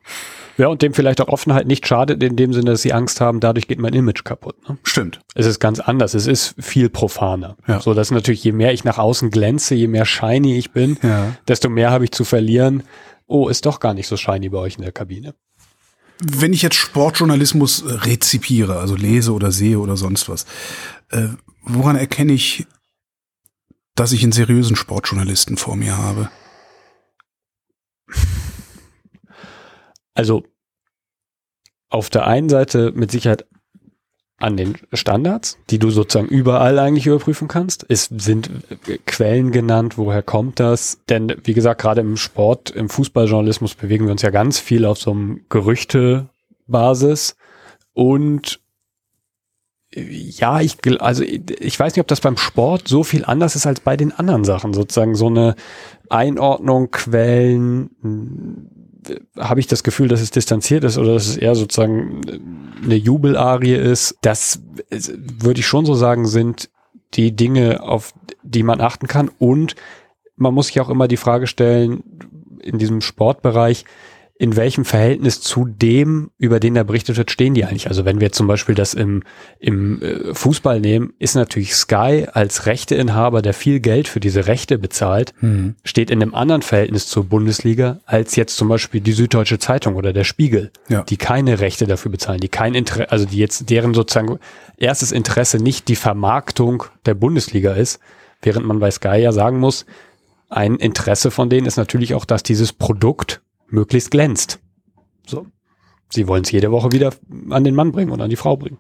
Ja, 0.58 0.67
und 0.67 0.82
dem 0.82 0.93
vielleicht 0.93 1.21
auch 1.21 1.28
Offenheit 1.28 1.67
nicht 1.67 1.88
schadet, 1.88 2.23
in 2.23 2.36
dem 2.36 2.52
Sinne, 2.52 2.71
dass 2.71 2.82
sie 2.82 2.91
Angst 2.91 3.21
haben, 3.21 3.39
dadurch 3.39 3.67
geht 3.67 3.80
mein 3.80 3.93
Image 3.93 4.23
kaputt. 4.23 4.56
Ne? 4.67 4.78
Stimmt. 4.84 5.19
Es 5.36 5.45
ist 5.45 5.60
ganz 5.60 5.80
anders. 5.80 6.15
Es 6.15 6.26
ist 6.26 6.56
viel 6.60 6.89
profaner. 6.89 7.58
Ja. 7.67 7.80
So, 7.80 7.93
dass 7.93 8.10
natürlich, 8.10 8.43
je 8.43 8.54
mehr 8.54 8.73
ich 8.73 8.84
nach 8.84 8.97
außen 8.97 9.30
glänze, 9.30 9.76
je 9.76 9.88
mehr 9.88 10.06
shiny 10.06 10.58
ich 10.58 10.71
bin, 10.71 10.97
ja. 11.04 11.36
desto 11.47 11.69
mehr 11.69 11.91
habe 11.91 12.06
ich 12.06 12.12
zu 12.12 12.23
verlieren. 12.23 12.84
Oh, 13.28 13.50
ist 13.50 13.65
doch 13.65 13.80
gar 13.80 13.93
nicht 13.93 14.08
so 14.08 14.17
shiny 14.17 14.50
bei 14.50 14.58
euch 14.58 14.78
in 14.78 14.82
der 14.82 14.91
Kabine. 14.91 15.36
Wenn 16.19 16.54
ich 16.54 16.63
jetzt 16.63 16.76
Sportjournalismus 16.76 17.84
rezipiere, 17.86 18.80
also 18.80 18.95
lese 18.95 19.34
oder 19.34 19.52
sehe 19.52 19.78
oder 19.78 19.97
sonst 19.97 20.28
was, 20.28 20.45
äh, 21.12 21.28
woran 21.62 21.95
erkenne 21.95 22.34
ich, 22.34 22.65
dass 23.93 24.12
ich 24.12 24.23
einen 24.23 24.32
seriösen 24.32 24.76
Sportjournalisten 24.76 25.58
vor 25.58 25.76
mir 25.76 25.97
habe? 25.97 26.32
Also 30.17 30.43
auf 31.89 32.10
der 32.10 32.25
einen 32.25 32.49
Seite 32.49 32.91
mit 32.95 33.12
Sicherheit 33.12 33.45
an 34.39 34.58
den 34.58 34.75
Standards, 34.93 35.60
die 35.69 35.77
du 35.77 35.91
sozusagen 35.91 36.27
überall 36.27 36.77
eigentlich 36.80 37.06
überprüfen 37.06 37.47
kannst. 37.47 37.86
Es 37.88 38.06
sind 38.06 38.49
Quellen 39.06 39.51
genannt, 39.51 39.97
woher 39.97 40.23
kommt 40.23 40.60
das? 40.60 40.99
Denn 41.08 41.36
wie 41.43 41.53
gesagt, 41.53 41.82
gerade 41.82 42.01
im 42.01 42.17
Sport, 42.17 42.71
im 42.71 42.89
Fußballjournalismus 42.89 43.75
bewegen 43.75 44.06
wir 44.06 44.12
uns 44.12 44.23
ja 44.23 44.32
ganz 44.32 44.60
viel 44.60 44.86
auf 44.86 44.97
so 44.97 45.12
einem 45.12 45.45
Gerüchtebasis 45.49 47.36
und 47.93 48.60
ja, 49.95 50.62
ich 50.62 50.77
also 50.99 51.23
ich 51.23 51.80
weiß 51.80 51.93
nicht, 51.93 52.01
ob 52.01 52.08
das 52.08 52.21
beim 52.21 52.38
Sport 52.38 52.88
so 52.88 53.03
viel 53.03 53.23
anders 53.23 53.56
ist 53.56 53.65
als 53.65 53.80
bei 53.80 53.95
den 53.95 54.12
anderen 54.12 54.43
Sachen. 54.43 54.73
Sozusagen 54.73 55.15
so 55.15 55.27
eine 55.27 55.56
Einordnung, 56.10 56.91
Quellen, 56.91 58.75
habe 59.38 59.60
ich 59.60 59.67
das 59.67 59.84
Gefühl, 59.84 60.08
dass 60.08 60.22
es 60.22 60.32
distanziert 60.32 60.84
ist 60.84 60.98
oder 60.98 61.13
dass 61.13 61.28
es 61.28 61.38
eher 61.38 61.56
sozusagen 61.56 62.22
eine 62.84 62.96
Jubelarie 62.96 63.76
ist. 63.76 64.17
Das 64.22 64.62
würde 64.89 65.60
ich 65.60 65.67
schon 65.67 65.86
so 65.86 65.93
sagen, 65.93 66.26
sind 66.26 66.70
die 67.13 67.36
Dinge, 67.36 67.84
auf 67.84 68.13
die 68.43 68.63
man 68.63 68.82
achten 68.82 69.08
kann. 69.08 69.30
Und 69.39 69.76
man 70.36 70.54
muss 70.54 70.67
sich 70.67 70.80
auch 70.80 70.89
immer 70.89 71.08
die 71.08 71.17
Frage 71.17 71.48
stellen, 71.48 72.04
in 72.62 72.78
diesem 72.78 73.02
Sportbereich, 73.02 73.86
in 74.39 74.56
welchem 74.56 74.86
Verhältnis 74.86 75.41
zu 75.41 75.65
dem, 75.65 76.30
über 76.38 76.60
den 76.60 76.76
da 76.76 76.84
berichtet 76.84 77.17
wird, 77.17 77.32
stehen 77.32 77.56
die 77.56 77.65
eigentlich? 77.65 77.88
Also 77.88 78.06
wenn 78.06 78.19
wir 78.19 78.32
zum 78.32 78.45
Beispiel 78.45 78.76
das 78.76 78.93
im, 78.93 79.23
im 79.60 80.02
äh, 80.02 80.34
Fußball 80.36 80.80
nehmen, 80.80 81.13
ist 81.17 81.36
natürlich 81.36 81.73
Sky 81.76 82.28
als 82.32 82.67
Rechteinhaber, 82.67 83.41
der 83.41 83.56
viel 83.56 83.80
Geld 83.80 84.08
für 84.08 84.19
diese 84.19 84.45
Rechte 84.45 84.78
bezahlt, 84.78 85.34
mhm. 85.41 85.76
steht 85.84 86.12
in 86.12 86.21
einem 86.21 86.36
anderen 86.36 86.62
Verhältnis 86.62 87.08
zur 87.08 87.23
Bundesliga 87.23 88.00
als 88.06 88.36
jetzt 88.36 88.58
zum 88.58 88.67
Beispiel 88.67 89.02
die 89.02 89.13
Süddeutsche 89.13 89.58
Zeitung 89.58 89.95
oder 89.95 90.13
der 90.13 90.23
Spiegel, 90.23 90.71
ja. 90.88 91.02
die 91.02 91.17
keine 91.17 91.60
Rechte 91.60 91.88
dafür 91.88 92.12
bezahlen, 92.12 92.39
die 92.39 92.50
kein 92.50 92.76
Interesse, 92.76 93.12
also 93.12 93.26
die 93.26 93.38
jetzt 93.38 93.71
deren 93.71 93.95
sozusagen 93.95 94.39
erstes 94.78 95.12
Interesse 95.12 95.58
nicht 95.58 95.88
die 95.88 95.95
Vermarktung 95.95 96.84
der 97.08 97.15
Bundesliga 97.15 97.73
ist, 97.73 98.00
während 98.43 98.67
man 98.67 98.80
bei 98.80 98.91
Sky 98.91 99.17
ja 99.17 99.32
sagen 99.32 99.60
muss, 99.60 99.88
ein 100.50 100.76
Interesse 100.76 101.32
von 101.32 101.50
denen 101.50 101.65
ist 101.65 101.78
natürlich 101.78 102.13
auch, 102.13 102.23
dass 102.23 102.43
dieses 102.43 102.71
Produkt 102.71 103.41
möglichst 103.67 104.12
glänzt. 104.12 104.60
So. 105.25 105.47
Sie 106.10 106.27
wollen 106.27 106.43
es 106.43 106.51
jede 106.51 106.71
Woche 106.71 106.91
wieder 106.91 107.13
an 107.49 107.63
den 107.63 107.75
Mann 107.75 107.91
bringen 107.91 108.12
und 108.12 108.21
an 108.21 108.30
die 108.30 108.36
Frau 108.36 108.56
bringen. 108.58 108.80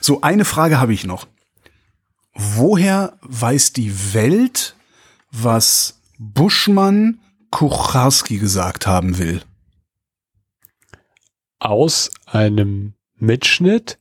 So, 0.00 0.20
eine 0.20 0.44
Frage 0.44 0.78
habe 0.78 0.92
ich 0.92 1.04
noch. 1.04 1.26
Woher 2.34 3.18
weiß 3.22 3.72
die 3.72 4.12
Welt, 4.12 4.76
was 5.30 6.00
Buschmann 6.18 7.20
Kucharski 7.50 8.38
gesagt 8.38 8.86
haben 8.86 9.18
will? 9.18 9.42
Aus 11.58 12.10
einem 12.26 12.94
Mitschnitt, 13.14 13.98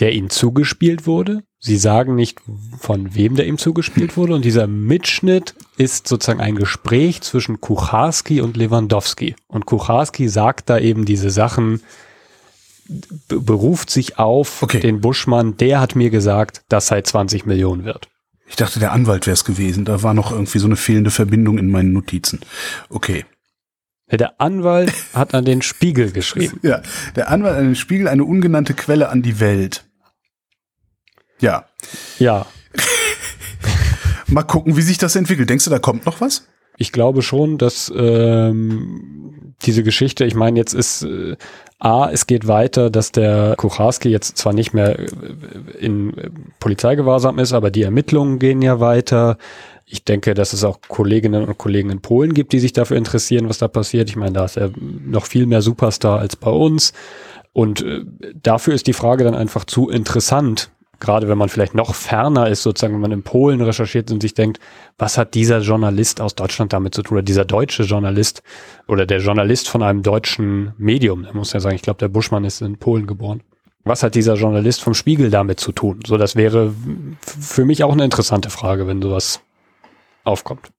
der 0.00 0.12
ihnen 0.12 0.30
zugespielt 0.30 1.06
wurde 1.06 1.42
Sie 1.66 1.78
sagen 1.78 2.14
nicht, 2.14 2.40
von 2.78 3.16
wem 3.16 3.34
der 3.34 3.46
ihm 3.46 3.58
zugespielt 3.58 4.16
wurde. 4.16 4.34
Und 4.34 4.44
dieser 4.44 4.68
Mitschnitt 4.68 5.56
ist 5.76 6.06
sozusagen 6.06 6.40
ein 6.40 6.54
Gespräch 6.54 7.22
zwischen 7.22 7.60
Kucharski 7.60 8.40
und 8.40 8.56
Lewandowski. 8.56 9.34
Und 9.48 9.66
Kucharski 9.66 10.28
sagt 10.28 10.70
da 10.70 10.78
eben 10.78 11.06
diese 11.06 11.30
Sachen, 11.30 11.82
beruft 13.28 13.90
sich 13.90 14.16
auf 14.18 14.62
okay. 14.62 14.78
den 14.78 15.00
Buschmann, 15.00 15.56
der 15.56 15.80
hat 15.80 15.96
mir 15.96 16.10
gesagt, 16.10 16.62
dass 16.68 16.86
seit 16.86 17.08
20 17.08 17.46
Millionen 17.46 17.84
wird. 17.84 18.08
Ich 18.48 18.54
dachte, 18.54 18.78
der 18.78 18.92
Anwalt 18.92 19.26
wäre 19.26 19.34
es 19.34 19.44
gewesen. 19.44 19.84
Da 19.84 20.04
war 20.04 20.14
noch 20.14 20.30
irgendwie 20.30 20.60
so 20.60 20.66
eine 20.66 20.76
fehlende 20.76 21.10
Verbindung 21.10 21.58
in 21.58 21.68
meinen 21.68 21.92
Notizen. 21.92 22.38
Okay. 22.90 23.24
Der 24.10 24.40
Anwalt 24.40 24.92
hat 25.14 25.34
an 25.34 25.44
den 25.44 25.62
Spiegel 25.62 26.12
geschrieben. 26.12 26.60
Ja, 26.62 26.80
der 27.16 27.28
Anwalt 27.28 27.56
an 27.56 27.64
den 27.64 27.74
Spiegel 27.74 28.06
eine 28.06 28.24
ungenannte 28.24 28.74
Quelle 28.74 29.08
an 29.08 29.22
die 29.22 29.40
Welt. 29.40 29.84
Ja. 31.40 31.66
Ja. 32.18 32.46
Mal 34.28 34.44
gucken, 34.44 34.76
wie 34.76 34.82
sich 34.82 34.98
das 34.98 35.16
entwickelt. 35.16 35.50
Denkst 35.50 35.64
du, 35.64 35.70
da 35.70 35.78
kommt 35.78 36.06
noch 36.06 36.20
was? 36.20 36.46
Ich 36.78 36.92
glaube 36.92 37.22
schon, 37.22 37.58
dass 37.58 37.92
ähm, 37.96 39.54
diese 39.62 39.82
Geschichte, 39.82 40.24
ich 40.24 40.34
meine, 40.34 40.58
jetzt 40.58 40.74
ist 40.74 41.02
äh, 41.02 41.36
A, 41.78 42.10
es 42.10 42.26
geht 42.26 42.46
weiter, 42.46 42.90
dass 42.90 43.12
der 43.12 43.54
Kucharski 43.56 44.08
jetzt 44.08 44.36
zwar 44.36 44.52
nicht 44.52 44.72
mehr 44.72 44.98
äh, 44.98 45.06
in 45.78 46.12
Polizeigewahrsam 46.60 47.38
ist, 47.38 47.52
aber 47.52 47.70
die 47.70 47.82
Ermittlungen 47.82 48.38
gehen 48.38 48.62
ja 48.62 48.80
weiter. 48.80 49.38
Ich 49.88 50.04
denke, 50.04 50.34
dass 50.34 50.52
es 50.52 50.64
auch 50.64 50.80
Kolleginnen 50.88 51.44
und 51.44 51.58
Kollegen 51.58 51.90
in 51.90 52.00
Polen 52.00 52.34
gibt, 52.34 52.52
die 52.52 52.58
sich 52.58 52.72
dafür 52.72 52.96
interessieren, 52.96 53.48
was 53.48 53.58
da 53.58 53.68
passiert. 53.68 54.08
Ich 54.08 54.16
meine, 54.16 54.32
da 54.32 54.44
ist 54.44 54.56
er 54.56 54.72
noch 54.76 55.26
viel 55.26 55.46
mehr 55.46 55.62
Superstar 55.62 56.18
als 56.18 56.34
bei 56.34 56.50
uns. 56.50 56.92
Und 57.52 57.82
äh, 57.82 58.04
dafür 58.42 58.74
ist 58.74 58.88
die 58.88 58.92
Frage 58.92 59.22
dann 59.22 59.36
einfach 59.36 59.64
zu 59.64 59.88
interessant, 59.88 60.70
gerade 60.98 61.28
wenn 61.28 61.38
man 61.38 61.48
vielleicht 61.48 61.74
noch 61.74 61.94
ferner 61.94 62.48
ist, 62.48 62.62
sozusagen, 62.62 62.94
wenn 62.94 63.00
man 63.00 63.12
in 63.12 63.22
Polen 63.22 63.60
recherchiert 63.60 64.10
und 64.10 64.20
sich 64.20 64.34
denkt, 64.34 64.58
was 64.98 65.18
hat 65.18 65.34
dieser 65.34 65.60
Journalist 65.60 66.20
aus 66.20 66.34
Deutschland 66.34 66.72
damit 66.72 66.94
zu 66.94 67.02
tun, 67.02 67.18
oder 67.18 67.22
dieser 67.22 67.44
deutsche 67.44 67.84
Journalist 67.84 68.42
oder 68.88 69.06
der 69.06 69.20
Journalist 69.20 69.68
von 69.68 69.82
einem 69.82 70.02
deutschen 70.02 70.72
Medium, 70.78 71.22
der 71.22 71.34
muss 71.34 71.52
ja 71.52 71.60
sagen, 71.60 71.76
ich 71.76 71.82
glaube, 71.82 71.98
der 71.98 72.08
Buschmann 72.08 72.44
ist 72.44 72.60
in 72.60 72.76
Polen 72.78 73.06
geboren. 73.06 73.42
Was 73.84 74.02
hat 74.02 74.16
dieser 74.16 74.34
Journalist 74.34 74.82
vom 74.82 74.94
Spiegel 74.94 75.30
damit 75.30 75.60
zu 75.60 75.70
tun? 75.70 76.00
So, 76.04 76.16
das 76.16 76.34
wäre 76.34 76.74
für 77.20 77.64
mich 77.64 77.84
auch 77.84 77.92
eine 77.92 78.04
interessante 78.04 78.50
Frage, 78.50 78.88
wenn 78.88 79.00
sowas 79.00 79.40
aufkommt. 80.26 80.70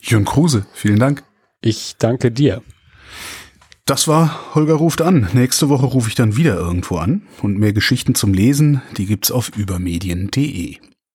Jürgen 0.00 0.24
Kruse, 0.24 0.66
vielen 0.72 0.98
Dank. 0.98 1.22
Ich 1.60 1.96
danke 1.98 2.32
dir. 2.32 2.62
Das 3.84 4.08
war 4.08 4.54
Holger 4.54 4.74
ruft 4.74 5.02
an. 5.02 5.28
Nächste 5.32 5.68
Woche 5.68 5.86
rufe 5.86 6.08
ich 6.08 6.14
dann 6.14 6.36
wieder 6.36 6.56
irgendwo 6.56 6.98
an. 6.98 7.22
Und 7.42 7.58
mehr 7.58 7.72
Geschichten 7.72 8.14
zum 8.14 8.32
Lesen, 8.32 8.80
die 8.96 9.06
gibt's 9.06 9.30
auf 9.30 9.50
übermedien.de. 9.56 10.78